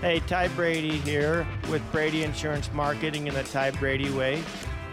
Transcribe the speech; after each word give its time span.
Hey, 0.00 0.20
Ty 0.20 0.46
Brady 0.54 0.98
here 0.98 1.44
with 1.68 1.82
Brady 1.90 2.22
Insurance 2.22 2.72
Marketing 2.72 3.26
in 3.26 3.34
the 3.34 3.42
Ty 3.42 3.72
Brady 3.72 4.12
Way, 4.12 4.40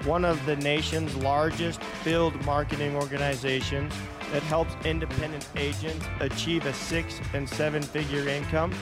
one 0.04 0.26
of 0.26 0.44
the 0.48 0.56
nation's 0.56 1.16
largest 1.18 1.80
field 1.84 2.44
marketing 2.44 2.96
organizations 2.96 3.94
that 4.32 4.42
helps 4.42 4.74
independent 4.84 5.48
agents 5.58 6.04
achieve 6.22 6.66
a 6.66 6.74
six 6.74 7.22
and 7.36 7.48
seven 7.48 7.84
figure 7.84 8.28
income 8.28 8.74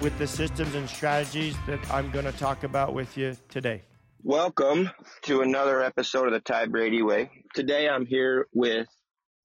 with 0.00 0.18
the 0.18 0.26
systems 0.26 0.74
and 0.74 0.90
strategies 0.90 1.54
that 1.68 1.78
I'm 1.92 2.10
going 2.10 2.24
to 2.24 2.32
talk 2.32 2.64
about 2.64 2.92
with 2.92 3.16
you 3.16 3.36
today. 3.48 3.82
Welcome 4.24 4.90
to 5.22 5.42
another 5.42 5.80
episode 5.80 6.26
of 6.26 6.32
the 6.32 6.40
Ty 6.40 6.66
Brady 6.66 7.02
Way. 7.02 7.30
Today 7.54 7.88
I'm 7.88 8.04
here 8.04 8.48
with 8.52 8.88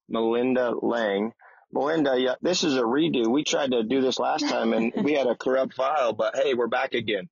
Melinda 0.09 0.73
Lang. 0.81 1.31
Melinda, 1.74 2.16
yeah, 2.20 2.36
this 2.42 2.64
is 2.64 2.76
a 2.78 2.82
redo. 2.82 3.28
We 3.28 3.44
tried 3.44 3.71
to 3.71 3.84
do 3.84 4.00
this 4.00 4.20
last 4.20 4.48
time 4.48 4.74
and 4.74 4.94
we 5.04 5.14
had 5.14 5.26
a 5.26 5.36
corrupt 5.36 5.74
file, 5.74 6.14
but 6.14 6.36
hey, 6.36 6.54
we're 6.54 6.68
back 6.68 6.93
again. 6.93 7.30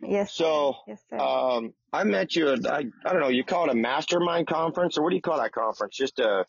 Yes. 0.00 0.32
So, 0.32 0.76
yes, 0.88 1.00
sir. 1.10 1.18
um, 1.18 1.74
I 1.92 2.04
met 2.04 2.34
you 2.34 2.48
at, 2.48 2.66
I, 2.66 2.86
I 3.04 3.12
don't 3.12 3.20
know, 3.20 3.28
you 3.28 3.44
call 3.44 3.68
it 3.68 3.70
a 3.70 3.74
mastermind 3.74 4.46
conference 4.46 4.96
or 4.96 5.02
what 5.02 5.10
do 5.10 5.16
you 5.16 5.22
call 5.22 5.36
that 5.36 5.52
conference? 5.52 5.94
Just 5.94 6.18
a, 6.18 6.46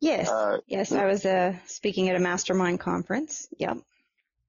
yes. 0.00 0.30
uh, 0.30 0.58
yes, 0.66 0.92
I 0.92 1.06
was 1.06 1.26
uh, 1.26 1.56
speaking 1.66 2.08
at 2.08 2.16
a 2.16 2.20
mastermind 2.20 2.78
conference. 2.80 3.48
Yep. 3.58 3.78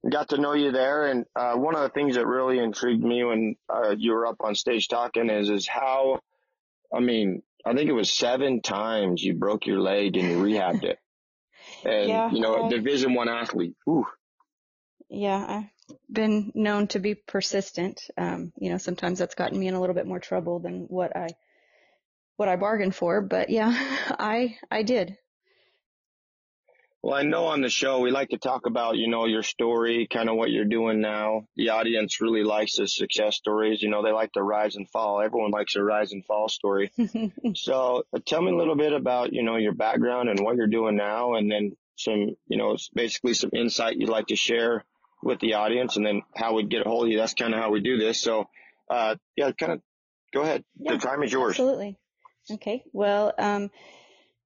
got 0.09 0.29
to 0.29 0.37
know 0.37 0.53
you 0.53 0.71
there 0.71 1.07
and, 1.07 1.25
uh, 1.35 1.55
one 1.55 1.75
of 1.75 1.81
the 1.81 1.89
things 1.89 2.15
that 2.15 2.27
really 2.27 2.59
intrigued 2.59 3.03
me 3.03 3.23
when, 3.23 3.55
uh, 3.67 3.95
you 3.97 4.13
were 4.13 4.27
up 4.27 4.37
on 4.41 4.53
stage 4.55 4.87
talking 4.87 5.29
is, 5.29 5.49
is 5.49 5.67
how, 5.67 6.19
I 6.93 6.99
mean, 6.99 7.41
I 7.65 7.73
think 7.73 7.89
it 7.89 7.93
was 7.93 8.11
seven 8.11 8.61
times 8.61 9.23
you 9.23 9.33
broke 9.33 9.65
your 9.65 9.79
leg 9.79 10.15
and 10.17 10.29
you 10.29 10.37
rehabbed 10.37 10.83
it. 10.83 10.99
And, 11.85 12.09
Yeah, 12.09 12.29
you 12.29 12.41
know, 12.41 12.55
I- 12.55 12.67
a 12.67 12.69
division 12.69 13.13
one 13.13 13.29
athlete. 13.29 13.75
Ooh. 13.89 14.05
Yeah, 15.09 15.45
I've 15.47 15.95
been 16.11 16.51
known 16.55 16.87
to 16.89 16.99
be 16.99 17.15
persistent. 17.15 18.01
Um, 18.17 18.53
you 18.57 18.69
know, 18.71 18.77
sometimes 18.77 19.19
that's 19.19 19.35
gotten 19.35 19.59
me 19.59 19.67
in 19.67 19.73
a 19.73 19.79
little 19.81 19.95
bit 19.95 20.07
more 20.07 20.19
trouble 20.19 20.59
than 20.59 20.85
what 20.89 21.15
I 21.15 21.27
what 22.37 22.49
I 22.49 22.55
bargained 22.55 22.95
for. 22.95 23.21
But 23.21 23.49
yeah, 23.49 23.71
I 24.19 24.57
I 24.71 24.83
did. 24.83 25.17
Well, 27.03 27.15
I 27.15 27.23
know 27.23 27.45
on 27.45 27.61
the 27.61 27.69
show 27.69 27.99
we 27.99 28.11
like 28.11 28.29
to 28.29 28.37
talk 28.37 28.67
about, 28.67 28.95
you 28.95 29.07
know, 29.07 29.25
your 29.25 29.41
story, 29.41 30.07
kind 30.07 30.29
of 30.29 30.35
what 30.35 30.51
you're 30.51 30.65
doing 30.65 31.01
now. 31.01 31.47
The 31.55 31.69
audience 31.69 32.21
really 32.21 32.43
likes 32.43 32.75
the 32.75 32.87
success 32.87 33.37
stories. 33.37 33.81
You 33.81 33.89
know, 33.89 34.03
they 34.03 34.11
like 34.11 34.29
the 34.35 34.43
rise 34.43 34.75
and 34.75 34.87
fall. 34.87 35.19
Everyone 35.19 35.49
likes 35.49 35.75
a 35.75 35.83
rise 35.83 36.11
and 36.11 36.23
fall 36.23 36.47
story. 36.47 36.91
so 37.55 38.03
uh, 38.13 38.19
tell 38.27 38.43
me 38.43 38.51
a 38.51 38.55
little 38.55 38.75
bit 38.75 38.93
about, 38.93 39.33
you 39.33 39.41
know, 39.41 39.55
your 39.55 39.73
background 39.73 40.29
and 40.29 40.41
what 40.41 40.57
you're 40.57 40.67
doing 40.67 40.95
now 40.95 41.33
and 41.33 41.51
then 41.51 41.71
some, 41.95 42.35
you 42.47 42.57
know, 42.57 42.77
basically 42.93 43.33
some 43.33 43.49
insight 43.51 43.97
you'd 43.97 44.09
like 44.09 44.27
to 44.27 44.35
share 44.35 44.85
with 45.23 45.39
the 45.39 45.55
audience 45.55 45.97
and 45.97 46.05
then 46.05 46.21
how 46.35 46.53
we'd 46.53 46.69
get 46.69 46.85
a 46.85 46.89
hold 46.89 47.05
of 47.05 47.11
you. 47.11 47.17
That's 47.17 47.33
kind 47.33 47.55
of 47.55 47.59
how 47.59 47.71
we 47.71 47.79
do 47.79 47.97
this. 47.97 48.21
So, 48.21 48.45
uh, 48.91 49.15
yeah, 49.35 49.51
kind 49.53 49.71
of 49.71 49.81
go 50.33 50.41
ahead. 50.41 50.63
Yeah, 50.79 50.93
the 50.93 50.99
time 50.99 51.23
is 51.23 51.31
yours. 51.31 51.53
Absolutely. 51.53 51.97
Okay. 52.51 52.83
Well, 52.93 53.33
um, 53.39 53.71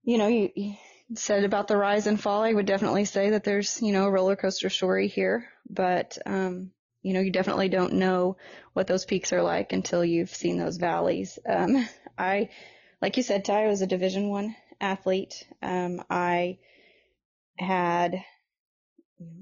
you 0.04 0.18
know, 0.18 0.28
you, 0.28 0.52
you 0.56 0.76
said 1.14 1.44
about 1.44 1.68
the 1.68 1.78
rise 1.78 2.08
and 2.08 2.20
fall. 2.20 2.44
I 2.44 2.54
would 2.54 2.66
definitely 2.66 3.06
say 3.06 3.32
that 3.32 3.44
there's, 3.44 3.82
you 3.82 3.92
know, 3.92 4.06
a 4.06 4.12
roller 4.12 4.36
coaster 4.36 4.70
story 4.70 5.08
here, 5.08 5.48
but, 5.70 6.18
um, 6.26 6.72
you 7.04 7.14
know, 7.14 7.20
you 7.20 7.32
definitely 7.32 7.70
don't 7.70 7.94
know 7.94 8.38
what 8.74 8.88
those 8.88 9.06
peaks 9.06 9.32
are 9.32 9.44
like 9.44 9.72
until 9.74 10.04
you've 10.04 10.34
seen 10.34 10.58
those 10.58 10.78
valleys. 10.78 11.38
Um, 11.48 11.88
I, 12.18 12.50
like 13.02 13.18
you 13.18 13.24
said, 13.24 13.46
Ty, 13.46 13.66
I 13.66 13.68
was 13.68 13.82
a 13.82 13.88
Division 13.88 14.30
One 14.30 14.56
athlete. 14.82 15.46
Um, 15.62 16.04
I 16.10 16.58
had 17.58 18.24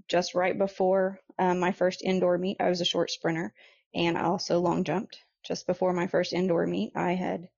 just 0.07 0.35
right 0.35 0.57
before 0.57 1.19
um, 1.39 1.59
my 1.59 1.71
first 1.71 2.03
indoor 2.03 2.37
meet, 2.37 2.57
I 2.59 2.69
was 2.69 2.81
a 2.81 2.85
short 2.85 3.09
sprinter 3.09 3.53
and 3.93 4.17
I 4.17 4.23
also 4.23 4.59
long 4.59 4.83
jumped. 4.83 5.17
Just 5.43 5.67
before 5.67 5.93
my 5.93 6.07
first 6.07 6.33
indoor 6.33 6.65
meet, 6.65 6.93
I 6.95 7.13
had 7.13 7.49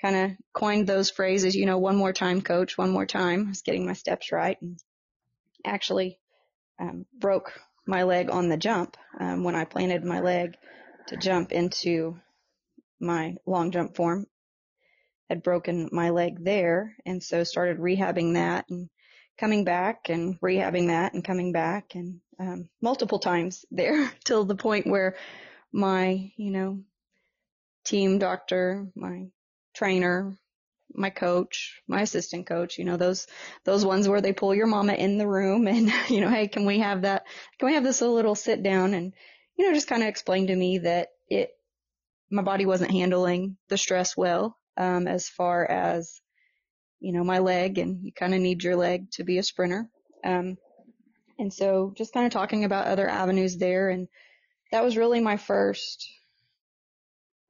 kind 0.00 0.16
of 0.16 0.30
coined 0.52 0.86
those 0.86 1.10
phrases, 1.10 1.54
you 1.54 1.66
know, 1.66 1.78
one 1.78 1.96
more 1.96 2.12
time, 2.12 2.40
coach, 2.40 2.78
one 2.78 2.90
more 2.90 3.06
time. 3.06 3.46
I 3.46 3.48
was 3.50 3.62
getting 3.62 3.86
my 3.86 3.92
steps 3.92 4.32
right 4.32 4.56
and 4.60 4.78
actually 5.64 6.18
um, 6.78 7.06
broke 7.18 7.52
my 7.86 8.04
leg 8.04 8.30
on 8.30 8.48
the 8.48 8.56
jump 8.56 8.96
um, 9.18 9.44
when 9.44 9.54
I 9.54 9.64
planted 9.64 10.04
my 10.04 10.20
leg 10.20 10.56
to 11.08 11.16
jump 11.16 11.52
into 11.52 12.18
my 13.00 13.36
long 13.46 13.70
jump 13.70 13.96
form. 13.96 14.26
Had 15.28 15.42
broken 15.42 15.88
my 15.92 16.10
leg 16.10 16.42
there, 16.42 16.96
and 17.06 17.22
so 17.22 17.44
started 17.44 17.78
rehabbing 17.78 18.34
that 18.34 18.64
and 18.68 18.88
coming 19.38 19.64
back 19.64 20.08
and 20.08 20.40
rehabbing 20.40 20.88
that 20.88 21.14
and 21.14 21.24
coming 21.24 21.52
back 21.52 21.94
and 21.94 22.20
um, 22.40 22.68
multiple 22.82 23.18
times 23.18 23.64
there 23.70 24.10
till 24.24 24.44
the 24.44 24.56
point 24.56 24.86
where 24.86 25.16
my, 25.72 26.32
you 26.36 26.50
know, 26.50 26.80
team 27.84 28.18
doctor, 28.18 28.88
my 28.96 29.26
trainer, 29.74 30.36
my 30.94 31.10
coach, 31.10 31.80
my 31.86 32.02
assistant 32.02 32.46
coach, 32.46 32.78
you 32.78 32.84
know, 32.84 32.96
those, 32.96 33.26
those 33.64 33.84
ones 33.84 34.08
where 34.08 34.20
they 34.20 34.32
pull 34.32 34.54
your 34.54 34.66
mama 34.66 34.92
in 34.92 35.18
the 35.18 35.26
room 35.26 35.66
and, 35.66 35.92
you 36.08 36.20
know, 36.20 36.28
hey, 36.28 36.48
can 36.48 36.66
we 36.66 36.78
have 36.78 37.02
that, 37.02 37.24
can 37.58 37.68
we 37.68 37.74
have 37.74 37.84
this 37.84 38.00
little 38.00 38.34
sit 38.34 38.62
down 38.62 38.94
and, 38.94 39.12
you 39.56 39.66
know, 39.66 39.74
just 39.74 39.88
kind 39.88 40.02
of 40.02 40.08
explain 40.08 40.48
to 40.48 40.56
me 40.56 40.78
that 40.78 41.08
it, 41.28 41.50
my 42.30 42.42
body 42.42 42.66
wasn't 42.66 42.90
handling 42.90 43.56
the 43.68 43.76
stress 43.76 44.16
well, 44.16 44.56
um, 44.76 45.06
as 45.06 45.28
far 45.28 45.64
as, 45.64 46.20
you 47.00 47.12
know, 47.12 47.24
my 47.24 47.38
leg 47.38 47.78
and 47.78 48.04
you 48.04 48.12
kind 48.12 48.34
of 48.34 48.40
need 48.40 48.62
your 48.62 48.76
leg 48.76 49.10
to 49.12 49.24
be 49.24 49.38
a 49.38 49.42
sprinter. 49.42 49.88
Um, 50.24 50.56
and 51.38 51.52
so 51.52 51.94
just 51.96 52.12
kind 52.12 52.26
of 52.26 52.32
talking 52.32 52.64
about 52.64 52.86
other 52.86 53.08
avenues 53.08 53.56
there. 53.56 53.88
And 53.88 54.08
that 54.70 54.84
was 54.84 54.96
really 54.96 55.20
my 55.20 55.38
first, 55.38 56.06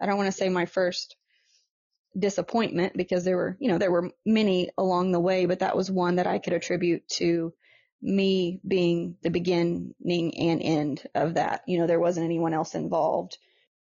I 0.00 0.06
don't 0.06 0.16
want 0.16 0.28
to 0.28 0.32
say 0.32 0.48
my 0.48 0.66
first 0.66 1.16
disappointment 2.19 2.97
because 2.97 3.25
there 3.25 3.37
were, 3.37 3.56
you 3.60 3.69
know, 3.69 3.78
there 3.78 3.91
were 3.91 4.10
many 4.26 4.71
along 4.76 5.12
the 5.12 5.21
way, 5.21 5.47
but 5.47 5.60
that 5.60 5.76
was 5.76 5.91
one 5.91 6.16
that 6.16 6.26
I 6.26 6.38
could 6.38 6.53
attribute 6.53 7.09
to 7.09 7.53
me 8.03 8.60
being 8.66 9.16
the 9.22 9.31
beginning 9.31 9.94
and 10.04 10.62
end 10.62 11.06
of 11.15 11.34
that. 11.34 11.62
You 11.66 11.78
know, 11.78 11.87
there 11.87 12.00
wasn't 12.00 12.25
anyone 12.25 12.54
else 12.54 12.75
involved. 12.75 13.38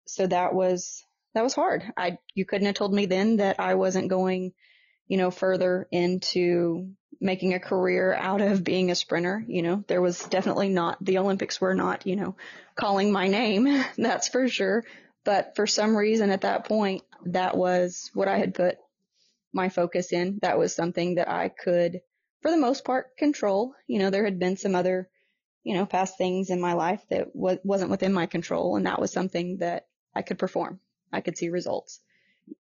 So 0.05 0.27
that 0.27 0.53
was, 0.53 1.03
that 1.33 1.43
was 1.43 1.53
hard. 1.53 1.83
I, 1.97 2.17
you 2.35 2.45
couldn't 2.45 2.67
have 2.67 2.75
told 2.75 2.93
me 2.93 3.07
then 3.07 3.37
that 3.37 3.59
I 3.59 3.75
wasn't 3.75 4.09
going, 4.09 4.53
you 5.07 5.17
know, 5.17 5.31
further 5.31 5.87
into 5.91 6.91
making 7.19 7.53
a 7.53 7.59
career 7.59 8.13
out 8.13 8.41
of 8.41 8.63
being 8.63 8.91
a 8.91 8.95
sprinter. 8.95 9.43
You 9.47 9.63
know, 9.63 9.83
there 9.87 10.01
was 10.01 10.23
definitely 10.25 10.69
not, 10.69 11.03
the 11.03 11.17
Olympics 11.17 11.59
were 11.59 11.73
not, 11.73 12.05
you 12.05 12.15
know, 12.15 12.35
calling 12.75 13.11
my 13.11 13.27
name. 13.27 13.83
That's 13.97 14.27
for 14.27 14.47
sure. 14.47 14.83
But 15.23 15.55
for 15.55 15.65
some 15.65 15.95
reason 15.95 16.29
at 16.29 16.41
that 16.41 16.67
point, 16.67 17.03
that 17.25 17.57
was 17.57 18.09
what 18.13 18.27
I 18.27 18.37
had 18.37 18.53
put 18.53 18.77
my 19.53 19.69
focus 19.69 20.11
in. 20.13 20.39
That 20.41 20.57
was 20.57 20.75
something 20.75 21.15
that 21.15 21.29
I 21.29 21.49
could, 21.49 22.01
for 22.41 22.51
the 22.51 22.57
most 22.57 22.83
part, 22.85 23.15
control. 23.17 23.73
You 23.87 23.99
know, 23.99 24.09
there 24.09 24.25
had 24.25 24.39
been 24.39 24.57
some 24.57 24.75
other, 24.75 25.09
you 25.63 25.75
know, 25.75 25.85
past 25.85 26.17
things 26.17 26.49
in 26.49 26.59
my 26.59 26.73
life 26.73 27.01
that 27.09 27.35
wa- 27.35 27.57
wasn't 27.63 27.91
within 27.91 28.13
my 28.13 28.25
control. 28.25 28.75
And 28.75 28.85
that 28.85 28.99
was 28.99 29.11
something 29.11 29.57
that 29.57 29.87
I 30.15 30.21
could 30.21 30.39
perform. 30.39 30.79
I 31.11 31.21
could 31.21 31.37
see 31.37 31.49
results. 31.49 31.99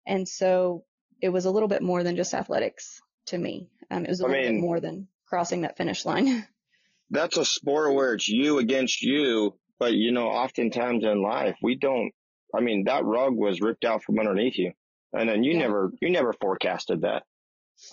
And 0.05 0.27
so 0.27 0.85
it 1.21 1.29
was 1.29 1.45
a 1.45 1.51
little 1.51 1.69
bit 1.69 1.81
more 1.81 2.03
than 2.03 2.15
just 2.15 2.33
athletics 2.33 3.01
to 3.27 3.37
me. 3.37 3.69
Um, 3.89 4.05
it 4.05 4.09
was 4.09 4.21
a 4.21 4.25
I 4.25 4.27
little 4.29 4.43
mean- 4.43 4.55
bit 4.61 4.61
more 4.61 4.79
than 4.79 5.07
crossing 5.27 5.61
that 5.61 5.77
finish 5.77 6.05
line. 6.05 6.45
that's 7.09 7.37
a 7.37 7.45
sport 7.45 7.93
where 7.95 8.13
it's 8.13 8.27
you 8.27 8.59
against 8.59 9.01
you, 9.01 9.55
but 9.79 9.93
you 9.93 10.11
know, 10.11 10.27
oftentimes 10.27 11.03
in 11.03 11.21
life, 11.21 11.55
we 11.61 11.75
don't, 11.75 12.11
I 12.55 12.61
mean, 12.61 12.85
that 12.85 13.05
rug 13.05 13.35
was 13.35 13.61
ripped 13.61 13.85
out 13.85 14.03
from 14.03 14.19
underneath 14.19 14.57
you. 14.57 14.73
And 15.13 15.29
then 15.29 15.43
you 15.43 15.53
Yeah. 15.53 15.59
never, 15.59 15.91
you 16.01 16.09
never 16.09 16.33
forecasted 16.33 17.01
that. 17.01 17.23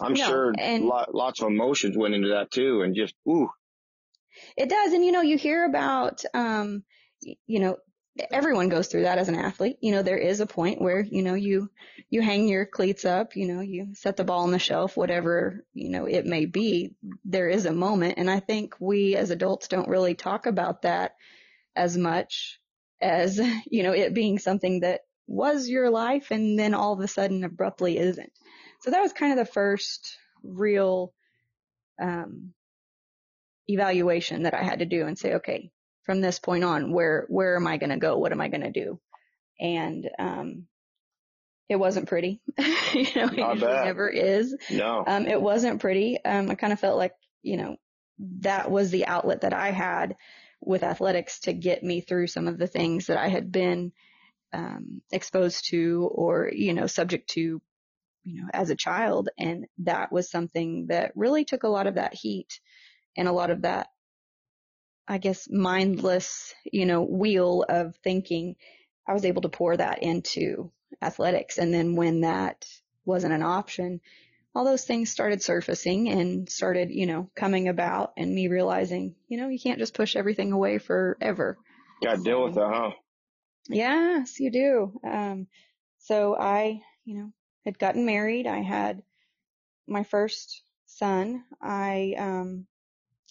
I'm 0.01 0.13
No, 0.15 0.27
sure 0.27 0.53
and- 0.59 0.85
lo- 0.85 1.07
lots 1.13 1.41
of 1.41 1.49
emotions 1.49 1.97
went 1.97 2.15
into 2.15 2.29
that 2.29 2.51
too. 2.51 2.83
And 2.83 2.95
just, 2.95 3.15
ooh, 3.29 3.51
It 4.57 4.69
does. 4.69 4.93
And 4.93 5.05
you 5.05 5.11
know, 5.13 5.23
you 5.23 5.37
hear 5.37 5.65
about, 5.65 6.23
um, 6.35 6.85
you 7.47 7.59
know, 7.59 7.79
everyone 8.31 8.69
goes 8.69 8.87
through 8.87 9.03
that 9.03 9.19
as 9.19 9.29
an 9.29 9.35
athlete. 9.35 9.77
You 9.81 9.93
know, 9.93 10.03
there 10.03 10.19
is 10.19 10.41
a 10.41 10.47
point 10.47 10.81
where, 10.81 11.01
you 11.01 11.23
know, 11.23 11.35
you, 11.35 11.69
you 12.11 12.23
hang 12.23 12.47
your 12.49 12.65
cleats 12.65 13.05
up, 13.05 13.35
you 13.35 13.47
know, 13.49 13.61
you 13.61 13.89
set 13.95 14.17
the 14.17 14.25
ball 14.25 14.43
on 14.45 14.53
the 14.53 14.59
shelf, 14.59 14.97
whatever, 14.97 15.65
you 15.75 15.91
know, 15.91 16.07
it 16.07 16.27
may 16.27 16.45
be. 16.47 16.95
There 17.25 17.49
is 17.49 17.67
a 17.67 17.73
moment. 17.73 18.15
And 18.19 18.31
I 18.31 18.39
think 18.41 18.75
we 18.79 19.17
as 19.17 19.31
adults 19.31 19.69
don't 19.69 19.89
really 19.89 20.15
talk 20.15 20.47
about 20.47 20.83
that 20.83 21.17
as 21.75 21.97
much 21.97 22.61
as, 23.01 23.39
you 23.71 23.83
know, 23.83 23.93
it 23.93 24.15
being 24.15 24.39
something 24.39 24.81
that 24.81 25.01
was 25.27 25.69
your 25.69 25.91
life 25.91 26.31
and 26.31 26.59
then 26.59 26.75
all 26.75 26.93
of 26.93 27.01
a 27.01 27.09
sudden 27.09 27.45
abruptly 27.45 27.99
isn't. 27.99 28.33
So 28.81 28.91
that 28.91 29.01
was 29.01 29.13
kind 29.13 29.33
of 29.33 29.47
the 29.47 29.53
first 29.53 30.17
real, 30.43 31.13
um, 32.01 32.53
evaluation 33.69 34.45
that 34.45 34.55
I 34.55 34.63
had 34.63 34.81
to 34.81 34.87
do 34.87 35.07
and 35.07 35.19
say, 35.19 35.35
okay, 35.35 35.71
from 36.05 36.21
this 36.21 36.39
point 36.39 36.65
on, 36.65 36.93
where, 36.93 37.27
where 37.29 37.57
am 37.57 37.67
I 37.67 37.77
going 37.77 37.91
to 37.91 37.99
go? 37.99 38.19
What 38.19 38.33
am 38.33 38.41
I 38.41 38.49
going 38.49 38.63
to 38.63 38.71
do? 38.73 38.99
And, 39.61 40.09
um, 40.19 40.67
it 41.69 41.77
wasn't 41.79 42.09
pretty. 42.09 42.41
you 42.59 43.07
know, 43.15 43.31
it 43.33 43.63
I 43.63 43.85
never 43.85 44.09
is. 44.09 44.57
no. 44.71 45.05
Um, 45.07 45.27
it 45.27 45.41
wasn't 45.41 45.81
pretty. 45.81 46.19
Um, 46.25 46.51
I 46.51 46.57
kind 46.57 46.73
of 46.73 46.81
felt 46.81 46.99
like, 46.99 47.13
you 47.43 47.57
know, 47.57 47.77
that 48.41 48.71
was 48.71 48.91
the 48.91 49.07
outlet 49.07 49.43
that 49.43 49.55
I 49.55 49.71
had 49.71 50.17
with 50.61 50.83
athletics 50.83 51.41
to 51.41 51.53
get 51.53 51.83
me 51.83 52.01
through 52.01 52.27
some 52.27 52.49
of 52.49 52.59
the 52.59 52.67
things 52.67 53.07
that 53.07 53.19
I 53.19 53.29
had 53.29 53.51
been 53.51 53.93
um, 54.53 55.01
exposed 55.11 55.69
to 55.71 56.09
or, 56.13 56.51
you 56.53 56.75
know, 56.75 56.87
subject 56.87 57.31
to, 57.31 57.63
you 58.25 58.43
know, 58.43 58.49
as 58.53 58.71
a 58.71 58.77
child. 58.77 59.31
And 59.39 59.67
that 59.79 60.13
was 60.13 60.31
something 60.31 60.87
that 60.89 61.13
really 61.15 61.45
took 61.45 61.63
a 61.63 61.69
lot 61.69 61.87
of 61.87 61.95
that 61.95 62.15
heat 62.15 62.61
and 63.17 63.29
a 63.29 63.33
lot 63.33 63.51
of 63.51 63.63
that, 63.63 63.89
I 65.09 65.19
guess, 65.19 65.49
mindless, 65.51 66.55
you 66.65 66.87
know, 66.87 67.03
wheel 67.03 67.65
of 67.69 67.97
thinking. 68.05 68.57
I 69.09 69.13
was 69.13 69.25
able 69.25 69.43
to 69.43 69.49
pour 69.49 69.77
that 69.77 70.03
into 70.03 70.71
athletics. 71.01 71.59
And 71.59 71.73
then 71.73 71.97
when 71.97 72.21
that 72.21 72.67
wasn't 73.05 73.33
an 73.33 73.43
option, 73.43 74.01
all 74.55 74.65
those 74.65 74.85
things 74.85 75.11
started 75.11 75.43
surfacing 75.43 76.09
and 76.09 76.49
started, 76.49 76.91
you 76.91 77.07
know, 77.07 77.31
coming 77.37 77.69
about 77.69 78.13
and 78.17 78.35
me 78.35 78.49
realizing, 78.49 79.15
you 79.29 79.39
know, 79.39 79.49
you 79.49 79.61
can't 79.61 79.79
just 79.79 79.95
push 79.95 80.17
everything 80.17 80.53
away 80.53 80.79
forever. 80.79 81.57
Got 82.03 82.17
to 82.17 82.23
deal 82.23 82.45
with 82.45 82.55
that, 82.55 82.71
huh? 82.73 82.91
Yes, 83.69 84.41
you 84.41 84.51
do. 84.51 85.01
Um, 85.05 85.47
so 85.99 86.37
I, 86.37 86.81
you 87.05 87.17
know, 87.17 87.33
had 87.65 87.79
gotten 87.79 88.07
married. 88.07 88.47
I 88.47 88.63
had 88.63 89.03
my 89.87 90.03
first 90.03 90.63
son. 90.87 91.45
I, 91.63 92.15
um, 92.19 92.67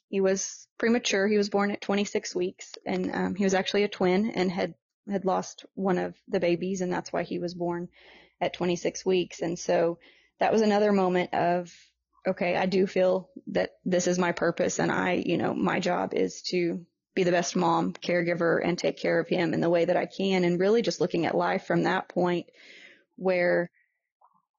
he 0.07 0.21
was 0.21 0.67
premature. 0.77 1.27
He 1.27 1.37
was 1.37 1.49
born 1.49 1.71
at 1.71 1.81
26 1.81 2.33
weeks 2.33 2.75
and, 2.85 3.13
um, 3.13 3.35
he 3.35 3.43
was 3.43 3.53
actually 3.53 3.83
a 3.83 3.89
twin 3.89 4.31
and 4.31 4.49
had, 4.49 4.73
had 5.11 5.25
lost 5.25 5.65
one 5.73 5.97
of 5.97 6.15
the 6.29 6.39
babies 6.39 6.79
and 6.79 6.93
that's 6.93 7.11
why 7.11 7.23
he 7.23 7.39
was 7.39 7.53
born 7.53 7.89
at 8.39 8.53
26 8.53 9.05
weeks. 9.05 9.41
And 9.41 9.59
so 9.59 9.99
that 10.39 10.51
was 10.51 10.61
another 10.61 10.91
moment 10.91 11.33
of, 11.33 11.73
okay, 12.27 12.55
I 12.55 12.65
do 12.65 12.87
feel 12.87 13.29
that 13.47 13.71
this 13.85 14.07
is 14.07 14.19
my 14.19 14.31
purpose 14.31 14.79
and 14.79 14.91
I, 14.91 15.13
you 15.13 15.37
know, 15.37 15.53
my 15.53 15.79
job 15.79 16.13
is 16.13 16.41
to 16.49 16.85
be 17.15 17.23
the 17.23 17.31
best 17.31 17.55
mom, 17.55 17.93
caregiver, 17.93 18.59
and 18.63 18.77
take 18.77 18.97
care 18.97 19.19
of 19.19 19.27
him 19.27 19.53
in 19.53 19.61
the 19.61 19.69
way 19.69 19.85
that 19.85 19.97
I 19.97 20.05
can. 20.05 20.43
And 20.43 20.59
really 20.59 20.81
just 20.81 21.01
looking 21.01 21.25
at 21.25 21.35
life 21.35 21.65
from 21.65 21.83
that 21.83 22.09
point 22.09 22.47
where, 23.15 23.69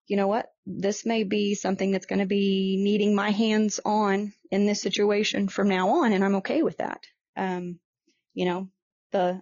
you 0.06 0.16
know 0.16 0.26
what, 0.26 0.50
this 0.66 1.06
may 1.06 1.22
be 1.22 1.54
something 1.54 1.92
that's 1.92 2.06
going 2.06 2.18
to 2.18 2.26
be 2.26 2.76
needing 2.82 3.14
my 3.14 3.30
hands 3.30 3.78
on 3.84 4.32
in 4.50 4.66
this 4.66 4.82
situation 4.82 5.48
from 5.48 5.68
now 5.68 6.02
on. 6.02 6.12
And 6.12 6.24
I'm 6.24 6.36
okay 6.36 6.62
with 6.62 6.78
that. 6.78 7.00
Um, 7.36 7.78
you 8.34 8.44
know, 8.44 8.68
the 9.12 9.40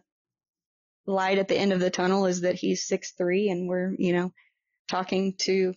light 1.06 1.38
at 1.38 1.48
the 1.48 1.56
end 1.56 1.72
of 1.72 1.80
the 1.80 1.90
tunnel 1.90 2.26
is 2.26 2.42
that 2.42 2.54
he's 2.54 2.86
six 2.86 3.12
three 3.12 3.48
and 3.48 3.66
we're, 3.66 3.94
you 3.98 4.12
know, 4.12 4.32
talking 4.88 5.34
to 5.38 5.74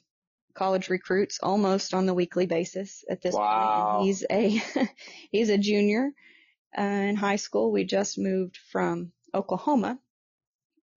college 0.53 0.89
recruits 0.89 1.39
almost 1.41 1.93
on 1.93 2.05
the 2.05 2.13
weekly 2.13 2.45
basis 2.45 3.03
at 3.09 3.21
this 3.21 3.35
wow. 3.35 3.97
point. 3.97 4.05
He's 4.05 4.25
a 4.29 4.61
he's 5.31 5.49
a 5.49 5.57
junior 5.57 6.11
uh, 6.77 6.81
in 6.81 7.15
high 7.15 7.37
school. 7.37 7.71
We 7.71 7.83
just 7.83 8.17
moved 8.17 8.57
from 8.71 9.11
Oklahoma 9.33 9.99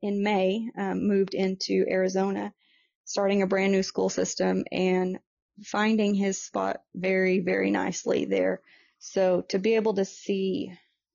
in 0.02 0.22
May, 0.22 0.70
um, 0.76 1.06
moved 1.06 1.34
into 1.34 1.86
Arizona, 1.88 2.52
starting 3.04 3.42
a 3.42 3.46
brand 3.46 3.72
new 3.72 3.82
school 3.82 4.08
system 4.08 4.64
and 4.70 5.18
finding 5.62 6.14
his 6.14 6.42
spot 6.42 6.82
very, 6.94 7.40
very 7.40 7.70
nicely 7.70 8.24
there. 8.24 8.60
So 8.98 9.42
to 9.48 9.58
be 9.58 9.74
able 9.76 9.94
to 9.94 10.04
see 10.04 10.72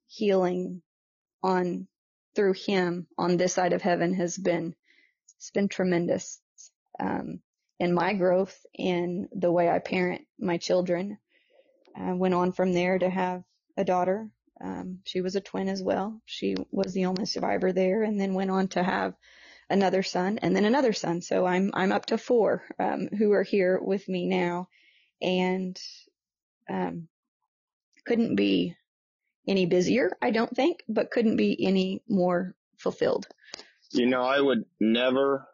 healing 0.07 0.81
on 1.44 1.88
through 2.36 2.53
him 2.53 3.07
on 3.18 3.38
this 3.38 3.53
side 3.53 3.74
of 3.74 3.81
heaven 3.81 4.13
has 4.13 4.38
been 4.38 4.75
it's 5.38 5.51
been 5.51 5.68
tremendous 5.69 6.39
um, 7.00 7.41
in 7.79 7.93
my 7.93 8.13
growth 8.13 8.65
in 8.73 9.29
the 9.33 9.51
way 9.51 9.69
I 9.69 9.79
parent 9.79 10.21
my 10.39 10.57
children. 10.57 11.17
I 11.95 12.13
went 12.13 12.33
on 12.33 12.51
from 12.51 12.73
there 12.73 12.99
to 12.99 13.09
have 13.09 13.43
a 13.77 13.83
daughter 13.83 14.29
um, 14.61 14.99
she 15.05 15.21
was 15.21 15.35
a 15.35 15.41
twin 15.41 15.69
as 15.69 15.81
well. 15.81 16.21
She 16.25 16.55
was 16.71 16.93
the 16.93 17.05
only 17.05 17.25
survivor 17.25 17.71
there, 17.71 18.03
and 18.03 18.19
then 18.19 18.33
went 18.33 18.51
on 18.51 18.67
to 18.69 18.83
have 18.83 19.13
another 19.69 20.03
son, 20.03 20.39
and 20.39 20.55
then 20.55 20.65
another 20.65 20.93
son. 20.93 21.21
So 21.21 21.45
I'm 21.45 21.71
I'm 21.73 21.91
up 21.91 22.07
to 22.07 22.17
four 22.17 22.63
um, 22.77 23.07
who 23.17 23.31
are 23.31 23.43
here 23.43 23.79
with 23.81 24.07
me 24.09 24.25
now, 24.25 24.67
and 25.21 25.79
um, 26.69 27.07
couldn't 28.05 28.35
be 28.35 28.75
any 29.47 29.65
busier, 29.65 30.11
I 30.21 30.31
don't 30.31 30.55
think, 30.55 30.83
but 30.87 31.11
couldn't 31.11 31.37
be 31.37 31.65
any 31.65 32.03
more 32.07 32.55
fulfilled. 32.77 33.27
You 33.91 34.05
know, 34.05 34.21
I 34.21 34.39
would 34.39 34.65
never 34.79 35.47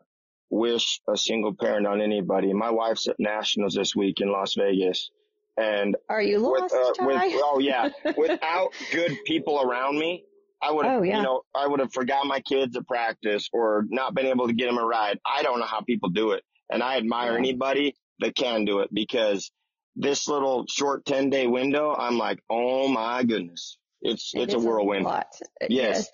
wish 0.49 1.01
a 1.07 1.17
single 1.17 1.53
parent 1.53 1.87
on 1.87 2.01
anybody. 2.01 2.53
My 2.53 2.71
wife's 2.71 3.07
at 3.07 3.15
nationals 3.19 3.73
this 3.73 3.95
week 3.95 4.21
in 4.21 4.31
Las 4.31 4.55
Vegas 4.55 5.09
and 5.57 5.95
are 6.09 6.21
you 6.21 6.39
lost, 6.39 6.63
with, 6.63 6.73
uh, 6.73 7.05
with, 7.05 7.21
oh 7.35 7.59
yeah, 7.59 7.89
without 8.17 8.73
good 8.91 9.17
people 9.25 9.61
around 9.61 9.97
me, 9.97 10.25
I 10.61 10.71
would 10.71 10.85
have, 10.85 10.99
oh, 10.99 11.03
yeah. 11.03 11.17
you 11.17 11.23
know, 11.23 11.41
I 11.53 11.67
would 11.67 11.79
have 11.79 11.93
forgot 11.93 12.25
my 12.25 12.41
kids 12.41 12.75
at 12.75 12.87
practice 12.87 13.49
or 13.53 13.85
not 13.89 14.13
been 14.13 14.25
able 14.25 14.47
to 14.47 14.53
get 14.53 14.65
them 14.65 14.77
a 14.77 14.85
ride. 14.85 15.19
I 15.25 15.43
don't 15.43 15.59
know 15.59 15.65
how 15.65 15.81
people 15.81 16.09
do 16.09 16.31
it. 16.31 16.43
And 16.69 16.83
I 16.83 16.97
admire 16.97 17.33
yeah. 17.33 17.37
anybody 17.37 17.95
that 18.19 18.35
can 18.35 18.65
do 18.65 18.79
it 18.79 18.89
because 18.93 19.51
this 19.95 20.27
little 20.27 20.65
short 20.67 21.05
10 21.05 21.29
day 21.29 21.47
window, 21.47 21.95
I'm 21.97 22.17
like, 22.17 22.39
oh 22.49 22.87
my 22.87 23.23
goodness. 23.23 23.77
It's, 24.01 24.33
it 24.35 24.41
it's 24.41 24.53
a 24.53 24.59
whirlwind. 24.59 25.05
A. 25.05 25.23
Yes. 25.61 25.69
yes. 25.69 26.09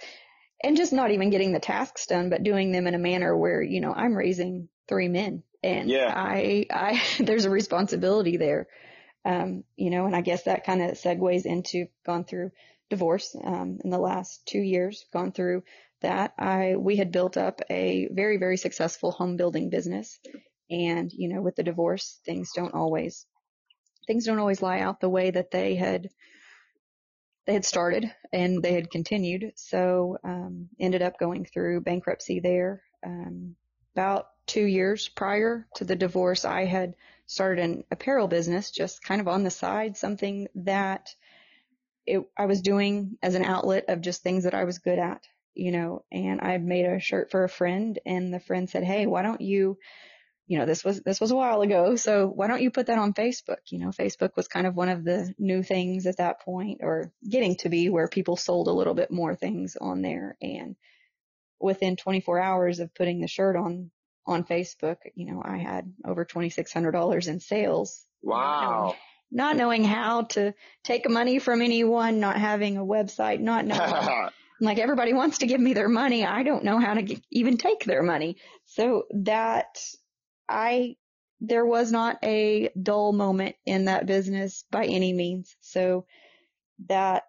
And 0.63 0.77
just 0.77 0.93
not 0.93 1.11
even 1.11 1.31
getting 1.31 1.53
the 1.53 1.59
tasks 1.59 2.05
done, 2.05 2.29
but 2.29 2.43
doing 2.43 2.71
them 2.71 2.87
in 2.87 2.93
a 2.93 2.99
manner 2.99 3.35
where, 3.35 3.61
you 3.61 3.81
know, 3.81 3.93
I'm 3.93 4.15
raising 4.15 4.69
three 4.87 5.07
men 5.07 5.43
and 5.63 5.89
yeah. 5.89 6.11
I, 6.15 6.65
I, 6.71 7.01
there's 7.23 7.45
a 7.45 7.49
responsibility 7.49 8.37
there. 8.37 8.67
Um, 9.23 9.63
you 9.75 9.91
know, 9.91 10.05
and 10.07 10.15
I 10.15 10.21
guess 10.21 10.43
that 10.43 10.65
kind 10.65 10.81
of 10.81 10.91
segues 10.91 11.45
into 11.45 11.87
gone 12.05 12.23
through 12.23 12.51
divorce 12.89 13.35
um, 13.43 13.79
in 13.83 13.89
the 13.91 13.99
last 13.99 14.45
two 14.47 14.59
years, 14.59 15.05
gone 15.13 15.31
through 15.31 15.63
that. 16.01 16.33
I 16.39 16.75
we 16.75 16.95
had 16.95 17.11
built 17.11 17.37
up 17.37 17.61
a 17.69 18.07
very 18.11 18.37
very 18.37 18.57
successful 18.57 19.11
home 19.11 19.37
building 19.37 19.69
business, 19.69 20.19
and 20.71 21.11
you 21.13 21.29
know, 21.29 21.39
with 21.39 21.55
the 21.55 21.61
divorce, 21.61 22.19
things 22.25 22.51
don't 22.55 22.73
always 22.73 23.27
things 24.07 24.25
don't 24.25 24.39
always 24.39 24.63
lie 24.63 24.79
out 24.79 24.99
the 24.99 25.09
way 25.09 25.29
that 25.29 25.51
they 25.51 25.75
had 25.75 26.09
they 27.45 27.53
had 27.53 27.65
started 27.65 28.11
and 28.31 28.61
they 28.61 28.73
had 28.73 28.91
continued. 28.91 29.53
So 29.55 30.17
um, 30.23 30.69
ended 30.79 31.01
up 31.01 31.19
going 31.19 31.45
through 31.45 31.81
bankruptcy 31.81 32.39
there. 32.39 32.83
Um, 33.05 33.55
about 33.95 34.27
two 34.45 34.63
years 34.63 35.09
prior 35.09 35.67
to 35.75 35.85
the 35.85 35.95
divorce, 35.95 36.45
I 36.45 36.65
had 36.65 36.95
started 37.25 37.63
an 37.63 37.83
apparel 37.91 38.27
business 38.27 38.71
just 38.71 39.03
kind 39.03 39.21
of 39.21 39.27
on 39.27 39.43
the 39.43 39.51
side, 39.51 39.97
something 39.97 40.47
that 40.55 41.09
it, 42.05 42.21
I 42.38 42.45
was 42.45 42.61
doing 42.61 43.17
as 43.21 43.35
an 43.35 43.44
outlet 43.44 43.85
of 43.87 44.01
just 44.01 44.23
things 44.23 44.44
that 44.44 44.53
I 44.53 44.63
was 44.63 44.79
good 44.79 44.99
at, 44.99 45.23
you 45.53 45.71
know, 45.71 46.03
and 46.11 46.42
I 46.42 46.57
made 46.57 46.85
a 46.85 46.99
shirt 46.99 47.31
for 47.31 47.44
a 47.44 47.49
friend 47.49 47.99
and 48.06 48.33
the 48.33 48.39
friend 48.39 48.69
said, 48.69 48.83
Hey, 48.83 49.06
why 49.06 49.21
don't 49.21 49.42
you, 49.42 49.77
you 50.51 50.59
know, 50.59 50.65
this 50.65 50.83
was, 50.83 50.99
this 50.99 51.21
was 51.21 51.31
a 51.31 51.35
while 51.35 51.61
ago. 51.61 51.95
So 51.95 52.27
why 52.27 52.47
don't 52.47 52.61
you 52.61 52.71
put 52.71 52.87
that 52.87 52.97
on 52.97 53.13
Facebook? 53.13 53.61
You 53.69 53.79
know, 53.79 53.87
Facebook 53.87 54.35
was 54.35 54.49
kind 54.49 54.67
of 54.67 54.75
one 54.75 54.89
of 54.89 55.05
the 55.05 55.33
new 55.39 55.63
things 55.63 56.05
at 56.07 56.17
that 56.17 56.41
point 56.41 56.81
or 56.83 57.13
getting 57.25 57.55
to 57.59 57.69
be 57.69 57.87
where 57.87 58.09
people 58.09 58.35
sold 58.35 58.67
a 58.67 58.73
little 58.73 58.93
bit 58.93 59.11
more 59.11 59.33
things 59.33 59.77
on 59.79 60.01
there. 60.01 60.35
And 60.41 60.75
within 61.57 61.95
24 61.95 62.41
hours 62.41 62.81
of 62.81 62.93
putting 62.93 63.21
the 63.21 63.29
shirt 63.29 63.55
on 63.55 63.91
on 64.25 64.43
Facebook, 64.43 64.97
you 65.15 65.31
know, 65.31 65.41
I 65.41 65.57
had 65.57 65.93
over 66.05 66.25
$2,600 66.25 67.27
in 67.29 67.39
sales. 67.39 68.05
Wow. 68.21 68.97
Not 69.31 69.55
knowing, 69.55 69.55
not 69.55 69.55
knowing 69.55 69.83
how 69.85 70.23
to 70.23 70.53
take 70.83 71.09
money 71.09 71.39
from 71.39 71.61
anyone, 71.61 72.19
not 72.19 72.35
having 72.35 72.75
a 72.75 72.85
website, 72.85 73.39
not 73.39 73.65
knowing. 73.65 74.29
like 74.59 74.79
everybody 74.79 75.13
wants 75.13 75.37
to 75.37 75.47
give 75.47 75.61
me 75.61 75.73
their 75.73 75.87
money. 75.87 76.25
I 76.25 76.43
don't 76.43 76.65
know 76.65 76.77
how 76.77 76.95
to 76.95 77.01
get, 77.03 77.21
even 77.31 77.57
take 77.57 77.85
their 77.85 78.03
money. 78.03 78.35
So 78.65 79.05
that 79.11 79.81
I, 80.51 80.95
there 81.39 81.65
was 81.65 81.91
not 81.91 82.19
a 82.23 82.69
dull 82.81 83.13
moment 83.13 83.55
in 83.65 83.85
that 83.85 84.05
business 84.05 84.63
by 84.69 84.85
any 84.85 85.13
means. 85.13 85.55
So 85.61 86.05
that 86.87 87.23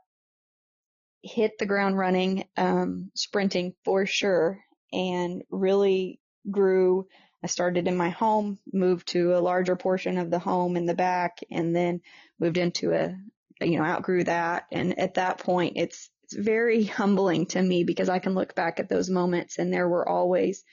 hit 1.22 1.58
the 1.58 1.66
ground 1.66 1.96
running, 1.96 2.44
um, 2.56 3.10
sprinting 3.14 3.74
for 3.84 4.06
sure 4.06 4.60
and 4.92 5.42
really 5.50 6.20
grew. 6.50 7.06
I 7.42 7.46
started 7.46 7.88
in 7.88 7.96
my 7.96 8.10
home, 8.10 8.58
moved 8.72 9.08
to 9.08 9.36
a 9.36 9.40
larger 9.40 9.76
portion 9.76 10.18
of 10.18 10.30
the 10.30 10.38
home 10.38 10.76
in 10.76 10.86
the 10.86 10.94
back, 10.94 11.38
and 11.50 11.74
then 11.74 12.00
moved 12.38 12.56
into 12.56 12.92
a, 12.92 13.16
you 13.64 13.78
know, 13.78 13.84
outgrew 13.84 14.24
that. 14.24 14.66
And 14.70 14.98
at 14.98 15.14
that 15.14 15.38
point, 15.38 15.74
it's, 15.76 16.10
it's 16.24 16.34
very 16.34 16.84
humbling 16.84 17.46
to 17.46 17.62
me 17.62 17.84
because 17.84 18.08
I 18.08 18.18
can 18.18 18.34
look 18.34 18.54
back 18.54 18.78
at 18.78 18.88
those 18.88 19.10
moments 19.10 19.58
and 19.58 19.72
there 19.72 19.88
were 19.88 20.08
always 20.08 20.64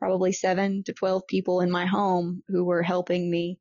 probably 0.00 0.32
seven 0.32 0.82
to 0.84 0.92
12 0.92 1.26
people 1.28 1.60
in 1.60 1.70
my 1.70 1.86
home 1.86 2.42
who 2.48 2.64
were 2.64 2.82
helping 2.82 3.30
me, 3.30 3.58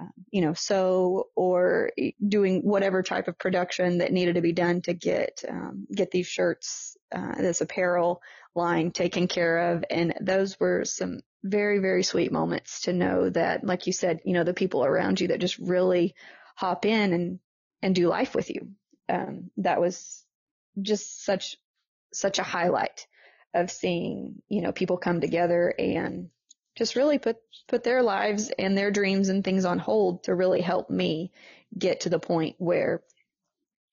uh, 0.00 0.06
you 0.30 0.40
know, 0.40 0.54
sew 0.54 1.28
or 1.36 1.90
doing 2.26 2.62
whatever 2.62 3.02
type 3.02 3.28
of 3.28 3.38
production 3.38 3.98
that 3.98 4.12
needed 4.12 4.34
to 4.34 4.40
be 4.40 4.52
done 4.52 4.82
to 4.82 4.94
get, 4.94 5.44
um, 5.48 5.86
get 5.94 6.10
these 6.10 6.26
shirts, 6.26 6.96
uh, 7.14 7.34
this 7.36 7.60
apparel 7.60 8.20
line 8.54 8.90
taken 8.90 9.28
care 9.28 9.74
of. 9.74 9.84
And 9.90 10.14
those 10.20 10.58
were 10.58 10.84
some 10.84 11.20
very, 11.44 11.78
very 11.78 12.02
sweet 12.02 12.32
moments 12.32 12.80
to 12.82 12.92
know 12.92 13.30
that, 13.30 13.62
like 13.62 13.86
you 13.86 13.92
said, 13.92 14.20
you 14.24 14.32
know, 14.32 14.44
the 14.44 14.54
people 14.54 14.84
around 14.84 15.20
you 15.20 15.28
that 15.28 15.40
just 15.40 15.58
really 15.58 16.14
hop 16.56 16.86
in 16.86 17.12
and, 17.12 17.38
and 17.82 17.94
do 17.94 18.08
life 18.08 18.34
with 18.34 18.50
you. 18.50 18.70
Um, 19.08 19.50
that 19.58 19.80
was, 19.80 20.24
just 20.80 21.24
such, 21.24 21.56
such 22.12 22.38
a 22.38 22.42
highlight 22.42 23.06
of 23.54 23.70
seeing, 23.70 24.42
you 24.48 24.60
know, 24.60 24.72
people 24.72 24.96
come 24.96 25.20
together 25.20 25.72
and 25.78 26.30
just 26.76 26.96
really 26.96 27.18
put, 27.18 27.38
put 27.68 27.84
their 27.84 28.02
lives 28.02 28.50
and 28.58 28.76
their 28.76 28.90
dreams 28.90 29.28
and 29.28 29.42
things 29.42 29.64
on 29.64 29.78
hold 29.78 30.24
to 30.24 30.34
really 30.34 30.60
help 30.60 30.90
me 30.90 31.32
get 31.76 32.00
to 32.00 32.10
the 32.10 32.18
point 32.18 32.56
where, 32.58 33.02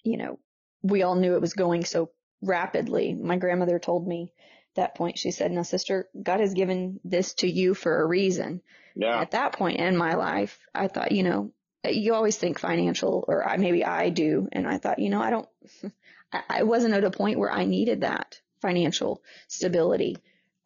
you 0.04 0.18
know, 0.18 0.38
we 0.82 1.04
all 1.04 1.16
knew 1.16 1.36
it 1.36 1.42
was 1.42 1.54
going 1.54 1.86
so 1.86 2.12
rapidly. 2.42 3.14
My 3.14 3.38
grandmother 3.38 3.80
told 3.80 4.06
me 4.06 4.34
that 4.76 4.96
point, 4.96 5.18
she 5.18 5.32
said, 5.32 5.52
now 5.52 5.62
sister, 5.62 6.10
God 6.22 6.40
has 6.40 6.54
given 6.54 7.00
this 7.04 7.36
to 7.36 7.48
you 7.50 7.74
for 7.74 8.02
a 8.02 8.06
reason. 8.06 8.62
Yeah. 8.96 9.20
At 9.20 9.32
that 9.32 9.54
point 9.54 9.80
in 9.80 9.96
my 9.96 10.16
life, 10.16 10.60
I 10.76 10.88
thought, 10.88 11.14
you 11.14 11.24
know, 11.24 11.52
you 11.86 12.14
always 12.14 12.38
think 12.38 12.60
financial 12.60 13.24
or 13.28 13.48
I, 13.48 13.58
maybe 13.58 13.86
I 13.86 14.10
do. 14.10 14.48
And 14.52 14.68
I 14.68 14.78
thought, 14.78 15.00
you 15.00 15.10
know, 15.10 15.22
I 15.22 15.30
don't, 15.30 15.50
I 16.50 16.64
wasn't 16.64 16.96
at 16.96 17.04
a 17.04 17.12
point 17.12 17.40
where 17.40 17.52
I 17.52 17.66
needed 17.66 18.02
that 18.02 18.42
financial 18.64 19.22
stability. 19.48 20.18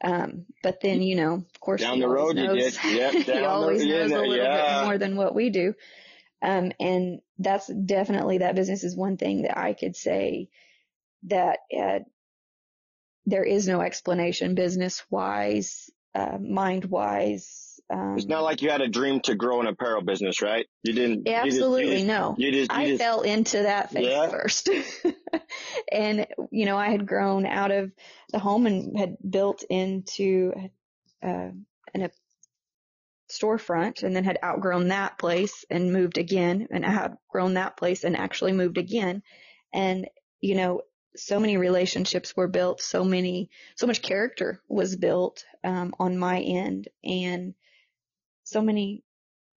Um, 0.04 0.46
but 0.62 0.80
then, 0.80 1.01
you 1.01 1.16
know, 1.16 1.34
of 1.34 1.60
course, 1.60 1.82
down 1.82 2.00
the 2.00 2.08
road 2.20 2.36
knows, 2.36 2.56
you 2.56 2.92
did. 2.92 2.96
Yep, 2.98 3.13
he 3.25 3.44
always 3.44 3.82
the, 3.82 3.89
knows 3.89 4.12
a 4.12 4.20
little 4.20 4.38
yeah. 4.38 4.80
bit 4.80 4.86
more 4.86 4.98
than 4.98 5.18
what 5.18 5.36
we 5.36 5.50
do. 5.50 5.74
Um, 6.42 6.72
and 6.80 7.20
that's 7.39 7.68
definitely 7.68 8.38
that 8.39 8.56
business 8.56 8.84
is 8.84 8.96
one 8.96 9.18
thing 9.18 9.42
that 9.42 9.58
I 9.58 9.74
could 9.74 9.96
say 9.96 10.50
that 11.24 11.60
uh, 11.75 12.00
there 13.25 13.44
is 13.44 13.68
no 13.68 13.82
explanation 13.82 14.54
business 14.54 15.04
wise, 15.10 15.89
uh, 16.13 16.38
mind 16.39 16.86
wise. 16.86 17.66
Um, 17.89 18.17
it's 18.17 18.27
not 18.27 18.44
like 18.44 18.62
you 18.62 18.70
had 18.70 18.82
a 18.82 18.89
dream 18.89 19.22
to 19.22 19.36
grow 19.36 19.62
an 19.62 19.67
apparel 19.67 20.01
business, 20.01 20.41
right? 20.41 20.65
You 20.84 20.94
didn't. 20.94 21.27
Absolutely 21.27 21.86
you 21.86 21.91
just, 21.91 22.01
you 22.01 22.08
no. 22.08 22.36
You 22.38 22.51
just, 22.51 22.72
you 22.72 22.77
I 22.77 22.86
just, 22.88 23.01
fell 23.01 23.22
into 23.22 23.63
that 23.63 23.91
phase 23.91 24.08
Yeah. 24.08 24.29
first. 24.29 24.70
and, 25.91 26.27
you 26.51 26.65
know, 26.65 26.77
I 26.77 26.89
had 26.89 27.08
grown 27.08 27.46
out 27.46 27.72
of 27.72 27.91
the 28.32 28.39
home 28.39 28.65
and 28.65 28.98
had 28.98 29.17
built 29.27 29.63
into 29.70 30.53
uh, 31.24 31.50
an, 31.94 32.01
a 32.01 32.12
storefront 33.32 34.03
and 34.03 34.15
then 34.15 34.25
had 34.25 34.39
outgrown 34.44 34.89
that 34.89 35.17
place 35.17 35.63
and 35.70 35.94
moved 35.94 36.17
again 36.17 36.67
and 36.72 36.86
I 36.86 36.91
had 36.91 37.17
grown 37.29 37.53
that 37.53 37.77
place 37.77 38.03
and 38.03 38.17
actually 38.17 38.51
moved 38.51 38.77
again. 38.77 39.24
And, 39.74 40.08
you 40.41 40.56
know, 40.56 40.82
so 41.15 41.39
many 41.39 41.58
relationships 41.58 42.36
were 42.36 42.48
built, 42.48 42.82
so 42.82 43.03
many, 43.03 43.50
so 43.75 43.88
much 43.88 44.01
character 44.01 44.62
was 44.67 44.96
built, 44.96 45.46
um, 45.63 45.94
on 46.00 46.17
my 46.17 46.39
end 46.39 46.89
and 47.03 47.53
so 48.48 48.62
many 48.62 49.04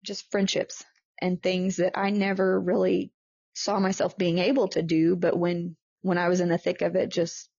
just 0.03 0.31
friendships 0.31 0.85
and 1.21 1.43
things 1.43 1.77
that 1.77 1.99
I 1.99 2.11
never 2.11 2.59
really 2.59 3.13
saw 3.55 3.79
myself 3.79 4.17
being 4.17 4.39
able 4.39 4.69
to 4.69 4.83
do. 4.83 5.17
But 5.17 5.39
when, 5.39 5.77
when 6.03 6.19
I 6.19 6.29
was 6.29 6.41
in 6.41 6.49
the 6.49 6.59
thick 6.59 6.81
of 6.83 6.97
it, 6.97 7.11
just 7.11 7.51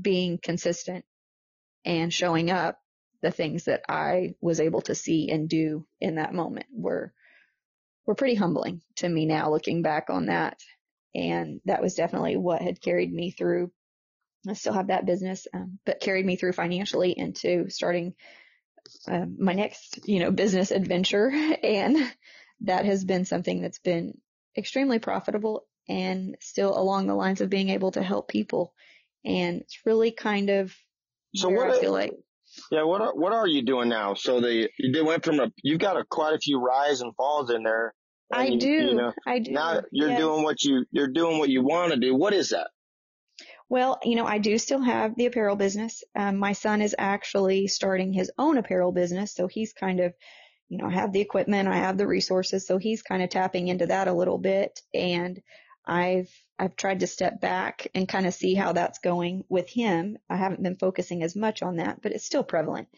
being 0.00 0.38
consistent 0.42 1.04
and 1.84 2.12
showing 2.12 2.50
up, 2.50 2.78
the 3.22 3.30
things 3.30 3.64
that 3.64 3.80
I 3.88 4.34
was 4.42 4.60
able 4.60 4.82
to 4.82 4.94
see 4.94 5.30
and 5.30 5.48
do 5.48 5.86
in 6.00 6.16
that 6.16 6.34
moment 6.34 6.66
were, 6.70 7.12
were 8.06 8.14
pretty 8.14 8.34
humbling 8.34 8.82
to 8.96 9.08
me 9.08 9.24
now 9.24 9.50
looking 9.50 9.82
back 9.82 10.10
on 10.10 10.26
that. 10.26 10.60
And 11.14 11.60
that 11.64 11.80
was 11.80 11.94
definitely 11.94 12.36
what 12.36 12.60
had 12.60 12.80
carried 12.80 13.12
me 13.12 13.30
through. 13.30 13.72
I 14.46 14.52
still 14.52 14.74
have 14.74 14.88
that 14.88 15.06
business, 15.06 15.48
um, 15.54 15.78
but 15.86 16.00
carried 16.00 16.26
me 16.26 16.36
through 16.36 16.52
financially 16.52 17.14
into 17.16 17.70
starting 17.70 18.14
uh, 19.08 19.26
my 19.38 19.52
next, 19.52 20.00
you 20.08 20.20
know, 20.20 20.30
business 20.30 20.70
adventure. 20.70 21.32
And 21.62 21.96
that 22.62 22.84
has 22.86 23.04
been 23.04 23.24
something 23.24 23.60
that's 23.60 23.78
been 23.78 24.18
extremely 24.56 24.98
profitable 24.98 25.66
and 25.88 26.36
still 26.40 26.76
along 26.76 27.06
the 27.06 27.14
lines 27.14 27.40
of 27.40 27.50
being 27.50 27.68
able 27.68 27.92
to 27.92 28.02
help 28.02 28.28
people. 28.28 28.72
And 29.24 29.60
it's 29.60 29.80
really 29.84 30.10
kind 30.12 30.50
of 30.50 30.74
So 31.34 31.48
what? 31.50 31.70
I 31.70 31.80
feel 31.80 31.92
like 31.92 32.12
yeah. 32.70 32.84
What 32.84 33.00
are 33.02 33.14
what 33.14 33.32
are 33.32 33.46
you 33.46 33.62
doing 33.62 33.88
now? 33.88 34.14
So 34.14 34.40
the 34.40 34.70
you 34.78 35.04
went 35.04 35.24
from 35.24 35.40
a 35.40 35.52
you've 35.62 35.80
got 35.80 35.96
a 35.96 36.04
quite 36.04 36.34
a 36.34 36.38
few 36.38 36.58
rise 36.60 37.00
and 37.00 37.14
falls 37.16 37.50
in 37.50 37.62
there. 37.62 37.94
I 38.32 38.46
you- 38.46 38.58
do. 38.58 38.68
You 38.68 38.94
know, 38.94 39.12
I 39.26 39.38
do. 39.40 39.50
now 39.52 39.82
you're 39.90 40.10
yes. 40.10 40.18
doing 40.18 40.42
what 40.42 40.62
you 40.62 40.84
you're 40.90 41.12
doing 41.12 41.38
what 41.38 41.48
you 41.50 41.62
want 41.62 41.92
to 41.92 41.98
do. 41.98 42.14
What 42.14 42.32
is 42.32 42.50
that? 42.50 42.68
Well, 43.68 43.98
you 44.04 44.14
know, 44.14 44.26
I 44.26 44.38
do 44.38 44.58
still 44.58 44.80
have 44.80 45.16
the 45.16 45.26
apparel 45.26 45.56
business. 45.56 46.04
Um, 46.14 46.36
my 46.36 46.52
son 46.52 46.82
is 46.82 46.94
actually 46.96 47.66
starting 47.66 48.12
his 48.12 48.30
own 48.38 48.58
apparel 48.58 48.92
business, 48.92 49.34
so 49.34 49.48
he's 49.48 49.72
kind 49.72 50.00
of, 50.00 50.14
you 50.68 50.78
know, 50.78 50.86
I 50.86 50.92
have 50.92 51.12
the 51.12 51.20
equipment, 51.20 51.68
I 51.68 51.76
have 51.76 51.98
the 51.98 52.06
resources, 52.06 52.66
so 52.66 52.78
he's 52.78 53.02
kind 53.02 53.22
of 53.22 53.30
tapping 53.30 53.68
into 53.68 53.86
that 53.86 54.08
a 54.08 54.12
little 54.12 54.38
bit. 54.38 54.80
And 54.94 55.40
I've 55.84 56.30
I've 56.58 56.76
tried 56.76 57.00
to 57.00 57.06
step 57.06 57.40
back 57.40 57.88
and 57.94 58.08
kind 58.08 58.26
of 58.26 58.34
see 58.34 58.54
how 58.54 58.72
that's 58.72 58.98
going 59.00 59.44
with 59.48 59.68
him. 59.68 60.16
I 60.30 60.36
haven't 60.36 60.62
been 60.62 60.76
focusing 60.76 61.22
as 61.22 61.36
much 61.36 61.62
on 61.62 61.76
that, 61.76 62.00
but 62.02 62.12
it's 62.12 62.24
still 62.24 62.44
prevalent. 62.44 62.88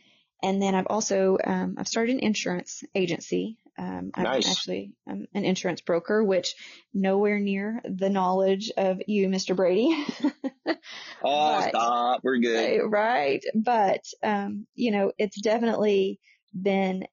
And 0.42 0.62
then 0.62 0.74
I've 0.74 0.86
also 0.86 1.38
um, 1.44 1.74
I've 1.78 1.88
started 1.88 2.14
an 2.14 2.20
insurance 2.20 2.84
agency. 2.94 3.58
Um, 3.76 4.10
I'm 4.14 4.24
Nice. 4.24 4.48
actually 4.48 4.92
I'm 5.08 5.26
an 5.34 5.44
insurance 5.44 5.80
broker, 5.80 6.22
which 6.22 6.54
nowhere 6.94 7.38
near 7.38 7.80
the 7.84 8.10
knowledge 8.10 8.70
of 8.76 9.00
you, 9.06 9.28
Mr. 9.28 9.56
Brady. 9.56 9.96
Oh, 11.24 11.60
But- 11.60 11.68
stop. 11.70 12.20
We're 12.22 12.38
good. 12.38 12.80
Right, 12.82 12.90
right. 12.90 13.44
But, 13.54 14.04
um, 14.22 14.66
you 14.74 14.90
know, 14.92 15.12
it's 15.18 15.40
definitely 15.40 16.20
been 16.60 17.06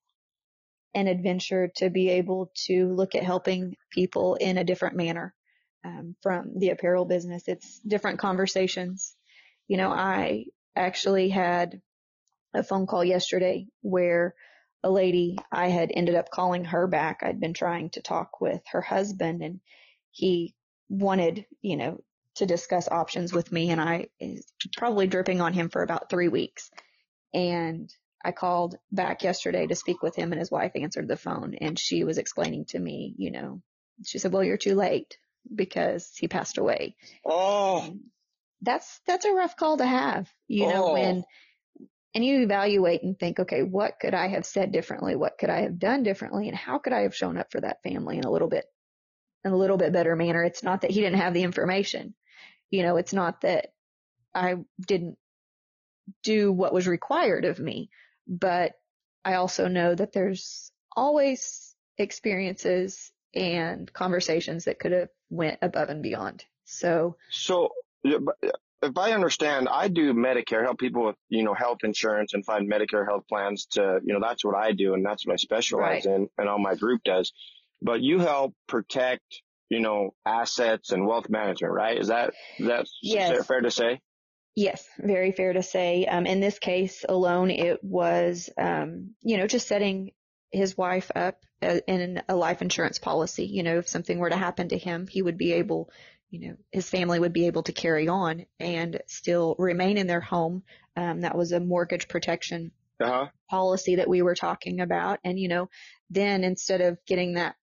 an 0.94 1.08
adventure 1.08 1.72
to 1.78 1.90
be 1.90 2.10
able 2.10 2.52
to 2.68 2.88
look 2.88 3.16
at 3.16 3.24
helping 3.24 3.76
people 3.92 4.36
in 4.36 4.58
a 4.58 4.64
different 4.64 4.96
manner, 4.96 5.34
um, 5.84 6.16
from 6.22 6.58
the 6.58 6.70
apparel 6.70 7.06
business. 7.06 7.48
It's 7.48 7.80
different 7.80 8.20
conversations. 8.20 9.16
You 9.68 9.78
know, 9.78 9.90
I 9.90 10.46
actually 10.76 11.30
had 11.30 11.82
a 12.54 12.64
phone 12.64 12.88
call 12.88 13.04
yesterday 13.04 13.68
where 13.82 14.36
a 14.84 14.90
lady, 14.90 15.38
I 15.52 15.68
had 15.70 15.92
ended 15.94 16.16
up 16.16 16.30
calling 16.30 16.64
her 16.66 16.88
back. 16.88 17.22
I'd 17.24 17.40
been 17.40 17.54
trying 17.56 17.90
to 17.92 18.02
talk 18.02 18.40
with 18.40 18.62
her 18.72 18.82
husband 18.82 19.42
and 19.42 19.60
he 20.12 20.54
wanted, 20.88 21.46
you 21.62 21.76
know, 21.76 22.00
to 22.36 22.46
discuss 22.46 22.88
options 22.90 23.34
with 23.34 23.52
me 23.52 23.70
and 23.72 23.80
I 23.82 24.08
is 24.20 24.46
probably 24.76 25.08
dripping 25.08 25.42
on 25.42 25.54
him 25.54 25.70
for 25.70 25.82
about 25.84 26.10
three 26.10 26.28
weeks. 26.28 26.70
And 27.34 27.90
I 28.24 28.32
called 28.32 28.76
back 28.92 29.24
yesterday 29.24 29.68
to 29.68 29.76
speak 29.76 30.02
with 30.02 30.16
him 30.16 30.32
and 30.32 30.40
his 30.40 30.52
wife 30.52 30.72
answered 30.76 31.08
the 31.08 31.18
phone 31.18 31.56
and 31.62 31.78
she 31.78 32.04
was 32.04 32.18
explaining 32.18 32.66
to 32.70 32.80
me, 32.80 33.14
you 33.18 33.32
know, 33.32 33.62
she 34.06 34.18
said, 34.20 34.34
well, 34.34 34.44
you're 34.44 34.58
too 34.58 34.76
late 34.76 35.18
because 35.54 36.12
he 36.18 36.28
passed 36.28 36.58
away. 36.58 36.96
Oh, 37.26 37.96
That's, 38.62 39.00
that's 39.06 39.26
a 39.26 39.32
rough 39.32 39.56
call 39.56 39.78
to 39.78 39.86
have, 39.86 40.30
you 40.48 40.68
know, 40.68 40.88
Oh. 40.90 40.94
when, 40.94 41.24
and 42.16 42.26
you 42.26 42.42
evaluate 42.44 43.04
and 43.04 43.20
think, 43.20 43.40
okay, 43.42 43.62
what 43.62 44.00
could 44.00 44.14
I 44.14 44.30
have 44.30 44.46
said 44.46 44.72
differently? 44.72 45.16
What 45.16 45.38
could 45.38 45.50
I 45.50 45.62
have 45.62 45.78
done 45.78 46.04
differently? 46.04 46.48
And 46.48 46.58
how 46.58 46.80
could 46.80 46.94
I 46.94 47.02
have 47.02 47.16
shown 47.16 47.38
up 47.38 47.52
for 47.52 47.62
that 47.62 47.84
family 47.84 48.18
in 48.18 48.24
a 48.24 48.32
little 48.32 48.48
bit, 48.48 48.66
in 49.44 49.52
a 49.52 49.58
little 49.58 49.78
bit 49.78 49.92
better 49.94 50.16
manner? 50.16 50.42
It's 50.44 50.64
not 50.64 50.82
that 50.82 50.92
he 50.92 51.02
didn't 51.02 51.20
have 51.20 51.34
the 51.34 51.44
information. 51.44 52.16
You 52.72 52.84
know, 52.84 52.98
it's 52.98 53.14
not 53.14 53.42
that 53.42 53.74
I 54.34 54.56
didn't 54.80 55.18
do 56.24 56.52
what 56.52 56.74
was 56.74 56.88
required 56.88 57.46
of 57.46 57.60
me, 57.60 57.90
but 58.28 58.74
I 59.24 59.36
also 59.36 59.68
know 59.68 59.96
that 59.96 60.14
there's 60.14 60.72
always 60.96 61.76
experiences 61.98 63.12
and 63.34 63.92
conversations 63.92 64.66
that 64.66 64.80
could 64.80 64.92
have 64.92 65.10
went 65.30 65.60
above 65.62 65.90
and 65.90 66.04
beyond. 66.04 66.46
So 66.66 67.18
so 67.30 67.70
if 68.04 68.98
I 68.98 69.14
understand, 69.14 69.68
I 69.70 69.88
do 69.88 70.14
Medicare, 70.14 70.64
help 70.64 70.80
people 70.80 71.06
with, 71.06 71.16
you 71.30 71.44
know, 71.44 71.54
health 71.54 71.80
insurance 71.84 72.34
and 72.34 72.46
find 72.46 72.72
Medicare 72.72 73.06
health 73.06 73.24
plans 73.28 73.66
to, 73.72 74.00
you 74.04 74.14
know, 74.14 74.20
that's 74.22 74.46
what 74.46 74.56
I 74.56 74.72
do 74.72 74.94
and 74.94 75.06
that's 75.06 75.26
what 75.26 75.34
I 75.34 75.38
specialize 75.38 76.06
in 76.06 76.30
and 76.38 76.50
all 76.50 76.60
my 76.60 76.76
group 76.76 77.02
does. 77.04 77.34
But 77.82 78.02
you 78.02 78.20
help 78.20 78.54
protect, 78.68 79.42
you 79.70 79.80
know, 79.80 80.14
assets 80.26 80.92
and 80.92 81.06
wealth 81.08 81.30
management, 81.30 81.74
right? 81.74 81.98
Is 81.98 82.08
that, 82.08 82.34
is 82.60 82.68
that 82.68 82.86
Yes. 83.02 83.48
fair 83.48 83.62
to 83.62 83.72
say? 83.72 84.02
Yes, 84.56 84.88
very 85.00 85.32
fair 85.34 85.52
to 85.54 85.64
say. 85.64 86.06
Um, 86.06 86.26
in 86.26 86.40
this 86.40 86.60
case 86.60 87.04
alone, 87.08 87.52
it 87.52 87.84
was, 87.84 88.50
um, 88.58 89.16
you 89.22 89.38
know, 89.38 89.48
just 89.48 89.68
setting 89.68 90.12
his 90.52 90.78
wife 90.78 91.12
up 91.14 91.44
uh, 91.62 91.80
in 91.88 92.22
a 92.30 92.36
life 92.36 92.62
insurance 92.62 92.98
policy. 92.98 93.46
You 93.46 93.64
know, 93.64 93.80
if 93.80 93.90
something 93.90 94.18
were 94.18 94.30
to 94.30 94.38
happen 94.38 94.70
to 94.70 94.78
him, 94.78 95.08
he 95.08 95.22
would 95.22 95.38
be 95.38 95.54
able, 95.54 95.90
you 96.30 96.48
know, 96.48 96.56
his 96.72 96.90
family 96.90 97.20
would 97.20 97.34
be 97.34 97.48
able 97.48 97.64
to 97.64 97.74
carry 97.74 98.08
on 98.08 98.46
and 98.60 99.02
still 99.08 99.56
remain 99.60 99.98
in 99.98 100.08
their 100.08 100.22
home. 100.22 100.64
Um, 100.96 101.22
that 101.22 101.38
was 101.38 101.52
a 101.52 101.60
mortgage 101.60 102.08
protection 102.08 102.72
Uh 103.04 103.10
huh. 103.10 103.28
policy 103.50 103.98
that 103.98 104.08
we 104.08 104.22
were 104.22 104.36
talking 104.36 104.80
about. 104.80 105.20
And, 105.26 105.38
you 105.38 105.50
know, 105.50 105.70
then 106.10 106.46
instead 106.46 106.80
of 106.80 106.98
getting 107.06 107.34
that, 107.34 107.58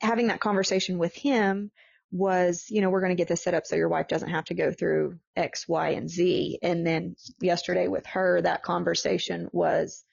having 0.00 0.28
that 0.28 0.40
conversation 0.40 0.98
with 0.98 1.14
him 1.14 1.70
was, 2.10 2.66
you 2.70 2.80
know, 2.80 2.90
we're 2.90 3.00
going 3.00 3.14
to 3.14 3.20
get 3.20 3.28
this 3.28 3.42
set 3.42 3.54
up 3.54 3.66
so 3.66 3.76
your 3.76 3.88
wife 3.88 4.08
doesn't 4.08 4.30
have 4.30 4.46
to 4.46 4.54
go 4.54 4.72
through 4.72 5.18
X, 5.36 5.68
Y, 5.68 5.90
and 5.90 6.08
Z. 6.08 6.58
And 6.62 6.86
then 6.86 7.16
yesterday 7.40 7.88
with 7.88 8.06
her, 8.06 8.40
that 8.40 8.62
conversation 8.62 9.48
was, 9.52 10.04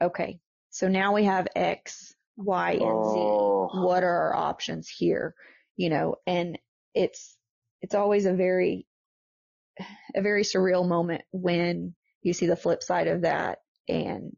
okay, 0.00 0.40
so 0.70 0.88
now 0.88 1.12
we 1.14 1.24
have 1.24 1.48
X, 1.54 2.14
Y, 2.36 2.72
and 2.72 2.80
Z 2.80 2.84
Oh, 2.86 3.70
what 3.72 4.02
are 4.02 4.28
our 4.28 4.34
options 4.34 4.88
here 4.88 5.34
you 5.76 5.88
know 5.88 6.14
and 6.26 6.58
it's 6.94 7.36
it's 7.84 7.94
always 7.94 8.24
a 8.24 8.32
very, 8.32 8.86
a 10.14 10.22
very 10.22 10.42
surreal 10.42 10.88
moment 10.88 11.20
when 11.32 11.94
you 12.22 12.32
see 12.32 12.46
the 12.46 12.56
flip 12.56 12.82
side 12.82 13.08
of 13.08 13.20
that. 13.20 13.58
And 13.86 14.34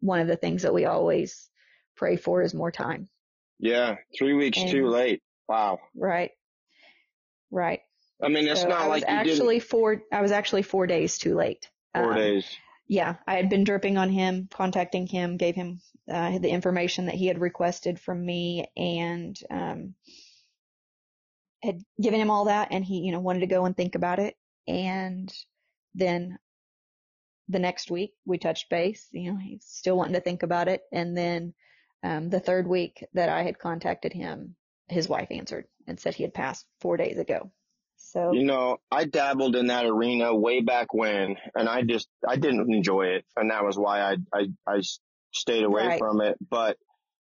one 0.00 0.20
of 0.20 0.28
the 0.28 0.36
things 0.36 0.60
that 0.62 0.74
we 0.74 0.84
always 0.84 1.48
pray 1.96 2.16
for 2.16 2.42
is 2.42 2.52
more 2.52 2.70
time. 2.70 3.08
Yeah. 3.60 3.96
Three 4.18 4.32
weeks 4.34 4.58
And- 4.58 4.70
too 4.70 4.86
late. 4.88 5.22
Wow. 5.48 5.78
Right. 5.94 6.30
Right. 7.50 7.80
I 8.22 8.28
mean, 8.28 8.46
it's 8.48 8.62
So 8.62 8.68
not 8.68 8.80
I 8.82 8.86
was 8.88 8.90
like 8.90 9.02
you 9.02 9.08
actually 9.30 9.60
four, 9.60 10.02
I 10.12 10.20
was 10.20 10.30
actually 10.32 10.62
four 10.62 10.86
days 10.86 11.18
too 11.18 11.34
late. 11.34 11.68
four 11.94 12.10
Um, 12.12 12.16
days. 12.16 12.46
yeah, 12.86 13.16
I 13.26 13.34
had 13.36 13.48
been 13.48 13.64
dripping 13.64 13.96
on 13.98 14.10
him, 14.10 14.48
contacting 14.50 15.06
him, 15.06 15.36
gave 15.36 15.54
him 15.54 15.80
uh, 16.10 16.38
the 16.38 16.50
information 16.50 17.06
that 17.06 17.14
he 17.14 17.26
had 17.26 17.40
requested 17.40 17.98
from 18.00 18.24
me, 18.24 18.66
and 18.76 19.38
um, 19.50 19.94
had 21.62 21.82
given 22.00 22.20
him 22.20 22.30
all 22.30 22.46
that, 22.46 22.68
and 22.72 22.84
he, 22.84 22.98
you 23.00 23.12
know, 23.12 23.20
wanted 23.20 23.40
to 23.40 23.46
go 23.46 23.64
and 23.64 23.76
think 23.76 23.94
about 23.94 24.18
it. 24.18 24.36
And 24.68 25.32
then 25.94 26.38
the 27.48 27.58
next 27.58 27.90
week 27.90 28.12
we 28.24 28.38
touched 28.38 28.70
base. 28.70 29.08
You 29.12 29.32
know, 29.32 29.38
he's 29.38 29.64
still 29.64 29.96
wanting 29.96 30.14
to 30.14 30.20
think 30.20 30.42
about 30.42 30.68
it. 30.68 30.82
And 30.92 31.16
then 31.16 31.54
um, 32.02 32.30
the 32.30 32.40
third 32.40 32.66
week 32.66 33.04
that 33.14 33.28
I 33.28 33.42
had 33.42 33.58
contacted 33.58 34.12
him, 34.12 34.56
his 34.88 35.08
wife 35.08 35.28
answered 35.30 35.66
and 35.86 35.98
said 35.98 36.14
he 36.14 36.22
had 36.22 36.34
passed 36.34 36.66
four 36.80 36.96
days 36.96 37.18
ago. 37.18 37.50
So 37.96 38.32
You 38.32 38.44
know, 38.44 38.78
I 38.90 39.04
dabbled 39.04 39.56
in 39.56 39.66
that 39.66 39.84
arena 39.86 40.34
way 40.34 40.60
back 40.62 40.94
when, 40.94 41.36
and 41.54 41.68
I 41.68 41.82
just 41.82 42.08
I 42.26 42.36
didn't 42.36 42.72
enjoy 42.72 43.08
it, 43.08 43.24
and 43.36 43.50
that 43.50 43.64
was 43.64 43.76
why 43.78 44.00
I, 44.00 44.16
I, 44.32 44.46
I 44.66 44.80
stayed 45.32 45.64
away 45.64 45.86
Right. 45.86 45.98
from 45.98 46.20
it. 46.22 46.38
But 46.40 46.78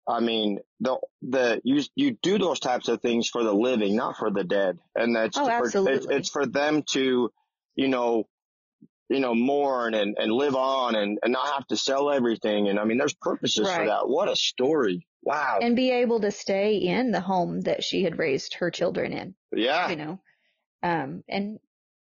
I 0.07 0.19
mean, 0.19 0.59
the 0.79 0.97
the 1.21 1.61
you 1.63 1.81
you 1.95 2.17
do 2.21 2.37
those 2.37 2.59
types 2.59 2.87
of 2.89 3.01
things 3.01 3.27
for 3.27 3.43
the 3.43 3.53
living, 3.53 3.95
not 3.95 4.17
for 4.17 4.29
the 4.31 4.43
dead, 4.43 4.79
and 4.95 5.15
that's 5.15 5.37
Oh, 5.37 5.45
for, 5.45 5.65
it's, 5.65 5.75
absolutely. 5.75 6.15
it's 6.15 6.29
for 6.29 6.45
them 6.45 6.83
to, 6.91 7.31
you 7.75 7.87
know, 7.87 8.27
you 9.11 9.19
know, 9.19 9.35
mourn 9.35 9.93
and 9.93 10.15
and 10.17 10.31
live 10.31 10.55
on 10.55 10.95
and 10.95 11.19
and 11.23 11.31
not 11.33 11.47
have 11.53 11.67
to 11.67 11.77
sell 11.77 12.09
everything. 12.11 12.67
And 12.69 12.79
I 12.79 12.85
mean, 12.85 12.97
there's 12.97 13.13
purposes 13.13 13.69
for 13.69 13.85
that. 13.85 14.07
What 14.07 14.29
a 14.29 14.35
story! 14.35 15.05
Wow. 15.23 15.59
and 15.61 15.75
be 15.75 15.91
able 15.91 16.21
to 16.21 16.31
stay 16.31 16.77
in 16.77 17.11
the 17.11 17.21
home 17.21 17.61
that 17.61 17.83
she 17.83 18.03
had 18.03 18.17
raised 18.17 18.55
her 18.55 18.71
children 18.71 19.13
in. 19.13 19.35
yeah. 19.53 19.89
you 19.89 19.95
know 19.95 20.19
um 20.81 21.23
and 21.29 21.59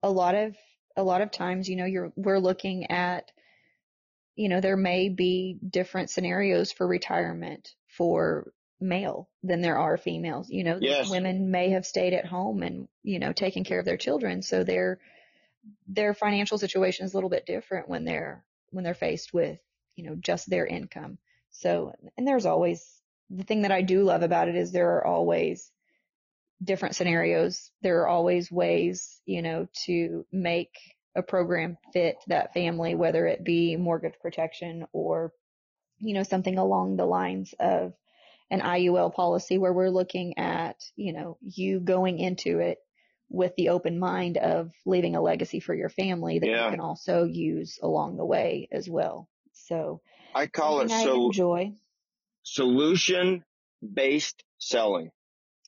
a 0.02 0.10
lot 0.10 0.34
of 0.34 0.56
a 0.96 1.02
lot 1.02 1.20
of 1.20 1.30
times 1.30 1.68
you 1.68 1.76
know 1.76 1.84
you're 1.84 2.10
we're 2.16 2.38
looking 2.38 2.90
at 2.90 3.30
you 4.34 4.48
know 4.48 4.60
there 4.62 4.78
may 4.78 5.10
be 5.10 5.58
different 5.68 6.08
scenarios 6.08 6.72
for 6.72 6.86
retirement 6.86 7.74
for 7.98 8.50
male 8.80 9.28
than 9.42 9.60
there 9.60 9.76
are 9.78 9.98
females 9.98 10.48
you 10.48 10.64
know 10.64 10.78
Yes. 10.80 11.10
women 11.10 11.50
may 11.50 11.68
have 11.70 11.84
stayed 11.84 12.14
at 12.14 12.24
home 12.24 12.62
and 12.62 12.88
you 13.02 13.18
know 13.18 13.32
taken 13.34 13.62
care 13.62 13.78
of 13.78 13.84
their 13.84 13.98
children 13.98 14.40
so 14.42 14.64
their 14.64 14.98
their 15.86 16.14
financial 16.14 16.58
situation 16.58 17.06
is 17.06 17.12
a 17.12 17.16
little 17.16 17.30
bit 17.30 17.46
different 17.46 17.88
when 17.88 18.04
they're 18.04 18.44
when 18.70 18.84
they're 18.84 18.94
faced 18.94 19.32
with 19.32 19.58
you 19.96 20.04
know 20.04 20.16
just 20.16 20.48
their 20.48 20.66
income 20.66 21.18
so 21.50 21.92
and 22.16 22.26
there's 22.26 22.46
always 22.46 23.02
the 23.30 23.44
thing 23.44 23.62
that 23.62 23.72
I 23.72 23.82
do 23.82 24.04
love 24.04 24.22
about 24.22 24.48
it 24.48 24.56
is 24.56 24.72
there 24.72 24.96
are 24.96 25.06
always 25.06 25.70
different 26.62 26.94
scenarios. 26.94 27.70
There 27.82 28.02
are 28.02 28.08
always 28.08 28.50
ways, 28.50 29.20
you 29.24 29.42
know, 29.42 29.68
to 29.86 30.26
make 30.30 30.74
a 31.16 31.22
program 31.22 31.78
fit 31.92 32.16
that 32.28 32.54
family, 32.54 32.94
whether 32.94 33.26
it 33.26 33.44
be 33.44 33.76
mortgage 33.76 34.14
protection 34.20 34.86
or, 34.92 35.32
you 35.98 36.14
know, 36.14 36.22
something 36.22 36.58
along 36.58 36.96
the 36.96 37.06
lines 37.06 37.54
of 37.58 37.94
an 38.50 38.60
IUL 38.60 39.14
policy 39.14 39.58
where 39.58 39.72
we're 39.72 39.90
looking 39.90 40.38
at, 40.38 40.76
you 40.94 41.12
know, 41.12 41.38
you 41.40 41.80
going 41.80 42.18
into 42.18 42.58
it 42.58 42.78
with 43.32 43.54
the 43.56 43.70
open 43.70 43.98
mind 43.98 44.36
of 44.36 44.70
leaving 44.84 45.16
a 45.16 45.20
legacy 45.22 45.58
for 45.58 45.74
your 45.74 45.88
family 45.88 46.38
that 46.38 46.48
Yeah. 46.48 46.66
you 46.66 46.70
can 46.72 46.80
also 46.80 47.24
use 47.24 47.78
along 47.82 48.16
the 48.18 48.24
way 48.24 48.68
as 48.70 48.88
well. 48.88 49.28
So 49.52 50.02
I 50.34 50.46
call 50.46 50.80
it 50.82 50.90
I 50.92 51.02
so 51.02 51.26
enjoy. 51.26 51.72
solution 52.42 53.44
based 53.82 54.44
selling. 54.58 55.10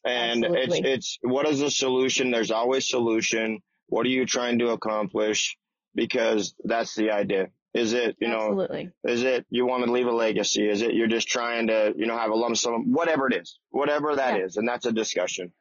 And 0.04 0.44
Absolutely. 0.44 0.78
it's, 0.80 0.86
it's, 0.86 1.18
what 1.22 1.48
is 1.48 1.62
a 1.62 1.70
solution? 1.70 2.30
There's 2.30 2.50
always 2.50 2.86
solution. 2.88 3.60
What 3.86 4.04
are 4.04 4.10
you 4.10 4.26
trying 4.26 4.58
to 4.58 4.68
accomplish? 4.68 5.56
Because 5.94 6.54
that's 6.64 6.94
the 6.94 7.10
idea. 7.12 7.48
Is 7.72 7.92
it, 7.92 8.16
you 8.20 8.28
know, 8.28 8.68
is 9.04 9.22
it 9.24 9.46
you 9.50 9.66
want 9.66 9.84
to 9.84 9.90
leave 9.90 10.06
a 10.06 10.12
legacy? 10.12 10.68
Is 10.68 10.82
it 10.82 10.94
you're 10.94 11.08
just 11.08 11.26
trying 11.28 11.68
to, 11.68 11.92
you 11.96 12.06
know, 12.06 12.16
have 12.16 12.30
a 12.30 12.34
lump 12.34 12.56
sum? 12.56 12.92
Whatever 12.92 13.26
it 13.28 13.34
is, 13.34 13.58
whatever 13.70 14.14
that 14.14 14.38
is, 14.40 14.54
Yeah. 14.54 14.60
And 14.60 14.68
that's 14.68 14.86
a 14.86 14.92
discussion. 14.92 15.52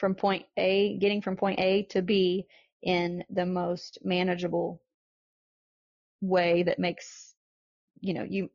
From 0.00 0.14
point 0.14 0.46
A, 0.56 0.96
getting 0.96 1.20
from 1.20 1.36
point 1.36 1.60
A 1.60 1.82
to 1.90 2.00
B 2.00 2.46
in 2.82 3.22
the 3.28 3.44
most 3.44 3.98
manageable 4.02 4.80
way 6.22 6.62
that 6.62 6.78
makes, 6.78 7.34
you 8.00 8.14
know, 8.14 8.24
you, 8.24 8.50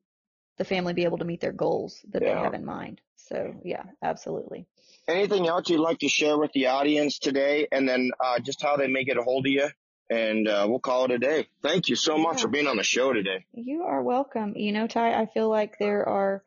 the 0.57 0.65
family 0.65 0.93
be 0.93 1.03
able 1.03 1.19
to 1.19 1.25
meet 1.25 1.41
their 1.41 1.51
goals 1.51 2.03
that 2.09 2.21
they 2.21 2.31
have 2.31 2.55
in 2.55 2.65
mind. 2.65 2.99
So 3.15 3.55
yeah, 3.63 3.83
absolutely. 4.01 4.65
Anything 5.07 5.47
else 5.47 5.69
you'd 5.69 5.79
like 5.79 5.99
to 5.99 6.09
share 6.09 6.37
with 6.37 6.51
the 6.53 6.67
audience 6.67 7.19
today? 7.19 7.67
And 7.71 7.87
then, 7.87 8.11
uh, 8.19 8.39
just 8.39 8.61
how 8.61 8.77
they 8.77 8.87
may 8.87 9.03
get 9.03 9.17
a 9.17 9.23
hold 9.23 9.45
of 9.45 9.51
you. 9.51 9.67
And, 10.09 10.47
uh, 10.47 10.65
we'll 10.67 10.79
call 10.79 11.05
it 11.05 11.11
a 11.11 11.19
day. 11.19 11.47
Thank 11.61 11.89
you 11.89 11.95
so 11.95 12.17
much 12.17 12.41
for 12.41 12.47
being 12.47 12.67
on 12.67 12.77
the 12.77 12.83
show 12.83 13.13
today. 13.13 13.45
You 13.53 13.83
are 13.83 14.01
welcome. 14.01 14.55
You 14.55 14.71
know, 14.71 14.87
Ty, 14.87 15.13
I 15.13 15.27
feel 15.27 15.49
like 15.49 15.77
there 15.77 16.07
are, 16.09 16.43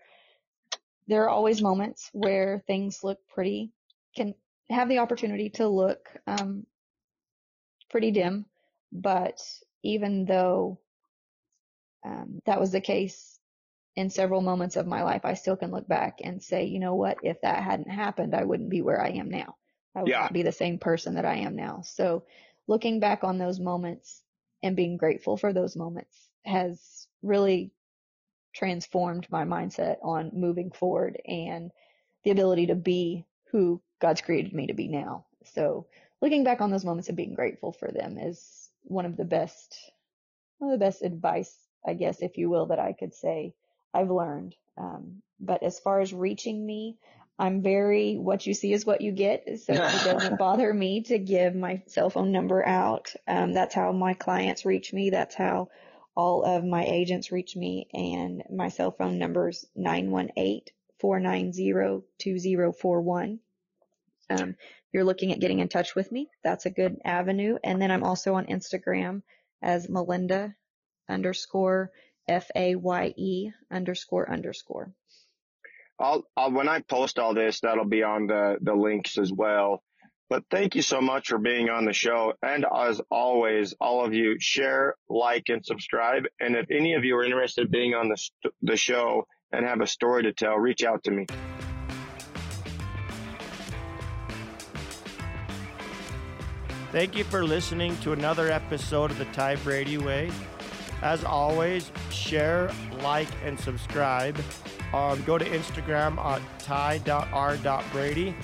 there 1.07 1.25
are 1.25 1.29
always 1.29 1.63
moments 1.63 2.11
where 2.13 2.63
things 2.67 3.05
look 3.05 3.19
pretty, 3.29 3.71
can 4.17 4.35
have 4.71 4.89
the 4.89 4.99
opportunity 4.99 5.51
to 5.51 5.69
look, 5.69 6.09
um, 6.27 6.67
pretty 7.91 8.11
dim. 8.11 8.47
But 8.93 9.41
even 9.83 10.25
though, 10.25 10.81
um, 12.05 12.41
that 12.47 12.61
was 12.61 12.73
the 12.73 12.81
case 12.81 13.39
in 13.97 14.11
several 14.11 14.41
moments 14.41 14.77
of 14.77 14.87
my 14.87 15.03
life, 15.03 15.25
I 15.25 15.35
still 15.35 15.57
can 15.57 15.71
look 15.71 15.89
back 15.89 16.21
and 16.23 16.43
say, 16.43 16.65
you 16.65 16.79
know 16.79 16.95
what, 16.95 17.19
if 17.23 17.41
that 17.43 17.63
hadn't 17.63 17.91
happened, 17.91 18.35
I 18.35 18.45
wouldn't 18.45 18.71
be 18.71 18.83
where 18.83 19.01
I 19.01 19.11
am 19.11 19.29
now. 19.31 19.57
I 19.95 20.03
would 20.03 20.11
Yeah. 20.11 20.23
not 20.23 20.33
be 20.33 20.43
the 20.43 20.53
same 20.53 20.79
person 20.79 21.15
that 21.15 21.25
I 21.25 21.39
am 21.39 21.57
now. 21.57 21.81
So 21.83 22.25
looking 22.67 23.01
back 23.01 23.25
on 23.25 23.39
those 23.39 23.59
moments 23.59 24.23
and 24.63 24.77
being 24.77 24.97
grateful 24.97 25.37
for 25.37 25.53
those 25.53 25.77
moments 25.77 26.31
has 26.45 27.09
really 27.23 27.73
transformed 28.55 29.27
my 29.31 29.45
mindset 29.45 29.97
on 30.03 30.31
moving 30.33 30.71
forward 30.71 31.21
and 31.27 31.71
the 32.25 32.31
ability 32.31 32.67
to 32.69 32.75
be 32.75 33.25
who 33.51 33.81
God's 34.01 34.21
created 34.21 34.53
me 34.53 34.67
to 34.69 34.75
be 34.75 34.89
now. 34.89 35.27
So 35.55 35.87
looking 36.21 36.45
back 36.45 36.61
on 36.61 36.71
those 36.71 36.85
moments 36.85 37.09
and 37.09 37.17
being 37.17 37.35
grateful 37.35 37.73
for 37.73 37.91
them 37.91 38.19
is 38.19 38.71
one 38.83 39.07
of 39.07 39.17
the 39.17 39.25
best, 39.25 39.77
one 40.59 40.73
of 40.73 40.79
the 40.79 40.85
best 40.85 41.03
advice, 41.03 41.57
I 41.87 41.95
guess, 41.95 42.21
if 42.21 42.39
you 42.39 42.51
will, 42.51 42.67
that 42.67 42.79
I 42.79 42.93
could 42.93 43.15
say 43.15 43.55
I've 43.95 44.11
learned. 44.11 44.55
Um, 44.77 45.23
but 45.41 45.63
as 45.63 45.79
far 45.79 46.01
as 46.01 46.13
reaching 46.13 46.65
me, 46.65 46.99
I'm 47.39 47.63
very, 47.63 48.17
what 48.17 48.47
you 48.47 48.55
see 48.55 48.73
is 48.73 48.85
what 48.85 49.01
you 49.01 49.13
get. 49.13 49.61
So 49.61 49.73
it 49.73 49.79
doesn't 50.05 50.39
bother 50.39 50.73
me 50.73 51.03
to 51.03 51.19
give 51.19 51.55
my 51.55 51.83
cell 51.87 52.11
phone 52.11 52.33
number 52.33 52.67
out. 52.67 53.13
Um, 53.27 53.55
that's 53.55 53.75
how 53.75 53.93
my 53.93 54.15
clients 54.15 54.65
reach 54.65 54.93
me. 54.93 55.11
That's 55.11 55.35
how 55.35 55.69
all 56.17 56.43
of 56.45 56.65
my 56.65 56.85
agents 56.85 57.31
reach 57.31 57.55
me. 57.55 57.89
And 57.95 58.43
my 58.51 58.69
cell 58.69 58.91
phone 58.91 59.19
number 59.19 59.51
is 59.51 59.65
918-490-2041. 61.03 63.39
Um, 64.31 64.57
you're 64.93 65.05
looking 65.05 65.33
at 65.33 65.41
getting 65.41 65.61
in 65.61 65.69
touch 65.69 65.95
with 65.95 66.11
me, 66.13 66.29
that's 66.43 66.67
a 66.67 66.71
good 66.71 66.99
avenue. 67.05 67.59
And 67.63 67.81
then 67.81 67.91
I'm 67.91 68.05
also 68.05 68.35
on 68.35 68.47
Instagram 68.47 69.23
as 69.63 69.89
Melinda 69.89 70.55
underscore 71.09 71.91
F-A-Y-E 72.27 73.53
underscore 73.71 74.31
underscore. 74.31 74.93
I'll, 75.99 76.25
I'll 76.37 76.53
when 76.53 76.69
I 76.69 76.81
post 76.81 77.19
all 77.19 77.35
this, 77.35 77.61
that'll 77.61 77.85
be 77.85 78.03
on 78.03 78.29
the 78.29 78.57
the 78.61 78.75
links 78.75 79.19
as 79.19 79.33
well. 79.33 79.83
But 80.31 80.45
thank 80.51 80.77
you 80.77 80.83
so 80.83 81.01
much 81.01 81.29
for 81.29 81.39
being 81.39 81.71
on 81.71 81.87
the 81.87 81.93
show. 81.93 82.35
And 82.43 82.67
as 82.73 83.01
always, 83.11 83.75
all 83.81 84.05
of 84.05 84.13
you 84.13 84.37
share, 84.39 84.95
like, 85.09 85.45
and 85.49 85.65
subscribe. 85.65 86.25
And 86.39 86.55
if 86.55 86.71
any 86.71 86.95
of 86.95 87.05
you 87.05 87.17
are 87.17 87.25
interested 87.25 87.65
in 87.65 87.71
being 87.71 87.95
on 87.95 88.11
the 88.11 88.51
the 88.63 88.77
show 88.77 89.27
and 89.53 89.65
have 89.65 89.81
a 89.81 89.87
story 89.87 90.23
to 90.25 90.33
tell, 90.33 90.57
reach 90.57 90.85
out 90.85 91.05
to 91.05 91.11
me. 91.11 91.27
Thank 96.91 97.17
you 97.17 97.25
for 97.25 97.45
listening 97.45 97.97
to 97.99 98.13
another 98.13 98.51
episode 98.51 99.11
of 99.11 99.19
the 99.19 99.27
Ty 99.27 99.57
Brady 99.57 99.99
Way. 99.99 100.31
As 101.03 101.23
always, 101.23 101.93
share, 102.11 102.71
like, 103.03 103.29
and 103.45 103.61
subscribe. 103.61 104.39
Um, 104.95 105.23
go 105.25 105.37
to 105.37 105.45
Instagram 105.45 106.17
at 106.19 106.41
ty.r.brady. 106.59 108.35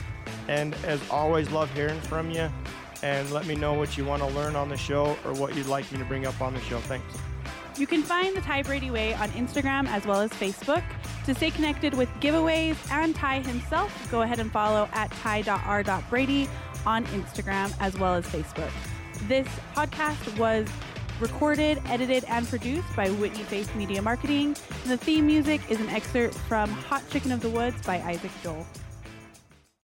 And 0.48 0.74
as 0.84 1.00
always, 1.10 1.50
love 1.50 1.72
hearing 1.72 2.00
from 2.02 2.30
you. 2.30 2.50
And 3.02 3.30
let 3.32 3.46
me 3.46 3.54
know 3.54 3.72
what 3.72 3.96
you 3.96 4.04
want 4.04 4.22
to 4.22 4.28
learn 4.28 4.56
on 4.56 4.68
the 4.68 4.76
show 4.76 5.16
or 5.24 5.32
what 5.32 5.54
you'd 5.54 5.66
like 5.66 5.90
me 5.90 5.98
to 5.98 6.04
bring 6.04 6.26
up 6.26 6.40
on 6.40 6.54
the 6.54 6.60
show. 6.60 6.78
Thanks. 6.80 7.18
You 7.76 7.88
can 7.88 8.04
find 8.04 8.36
the 8.36 8.40
Ty 8.40 8.62
Brady 8.62 8.92
Way 8.92 9.14
on 9.14 9.28
Instagram 9.30 9.88
as 9.88 10.06
well 10.06 10.20
as 10.20 10.30
Facebook. 10.30 10.84
To 11.24 11.34
stay 11.34 11.50
connected 11.50 11.92
with 11.92 12.08
giveaways 12.20 12.76
and 12.92 13.16
Ty 13.16 13.40
himself, 13.40 14.10
go 14.12 14.22
ahead 14.22 14.38
and 14.38 14.52
follow 14.52 14.88
at 14.92 15.10
ty.r.brady 15.10 16.48
on 16.86 17.04
Instagram 17.06 17.74
as 17.80 17.98
well 17.98 18.14
as 18.14 18.24
Facebook. 18.26 18.70
This 19.26 19.48
podcast 19.74 20.38
was 20.38 20.68
recorded, 21.18 21.82
edited, 21.86 22.24
and 22.24 22.46
produced 22.46 22.94
by 22.94 23.08
Whitney 23.10 23.42
Faith 23.42 23.74
Media 23.74 24.00
Marketing. 24.00 24.56
The 24.86 24.96
theme 24.96 25.26
music 25.26 25.60
is 25.68 25.80
an 25.80 25.88
excerpt 25.88 26.34
from 26.34 26.70
Hot 26.70 27.02
Chicken 27.10 27.32
of 27.32 27.40
the 27.40 27.50
Woods 27.50 27.80
by 27.84 28.00
Isaac 28.02 28.30
Joel. 28.42 28.64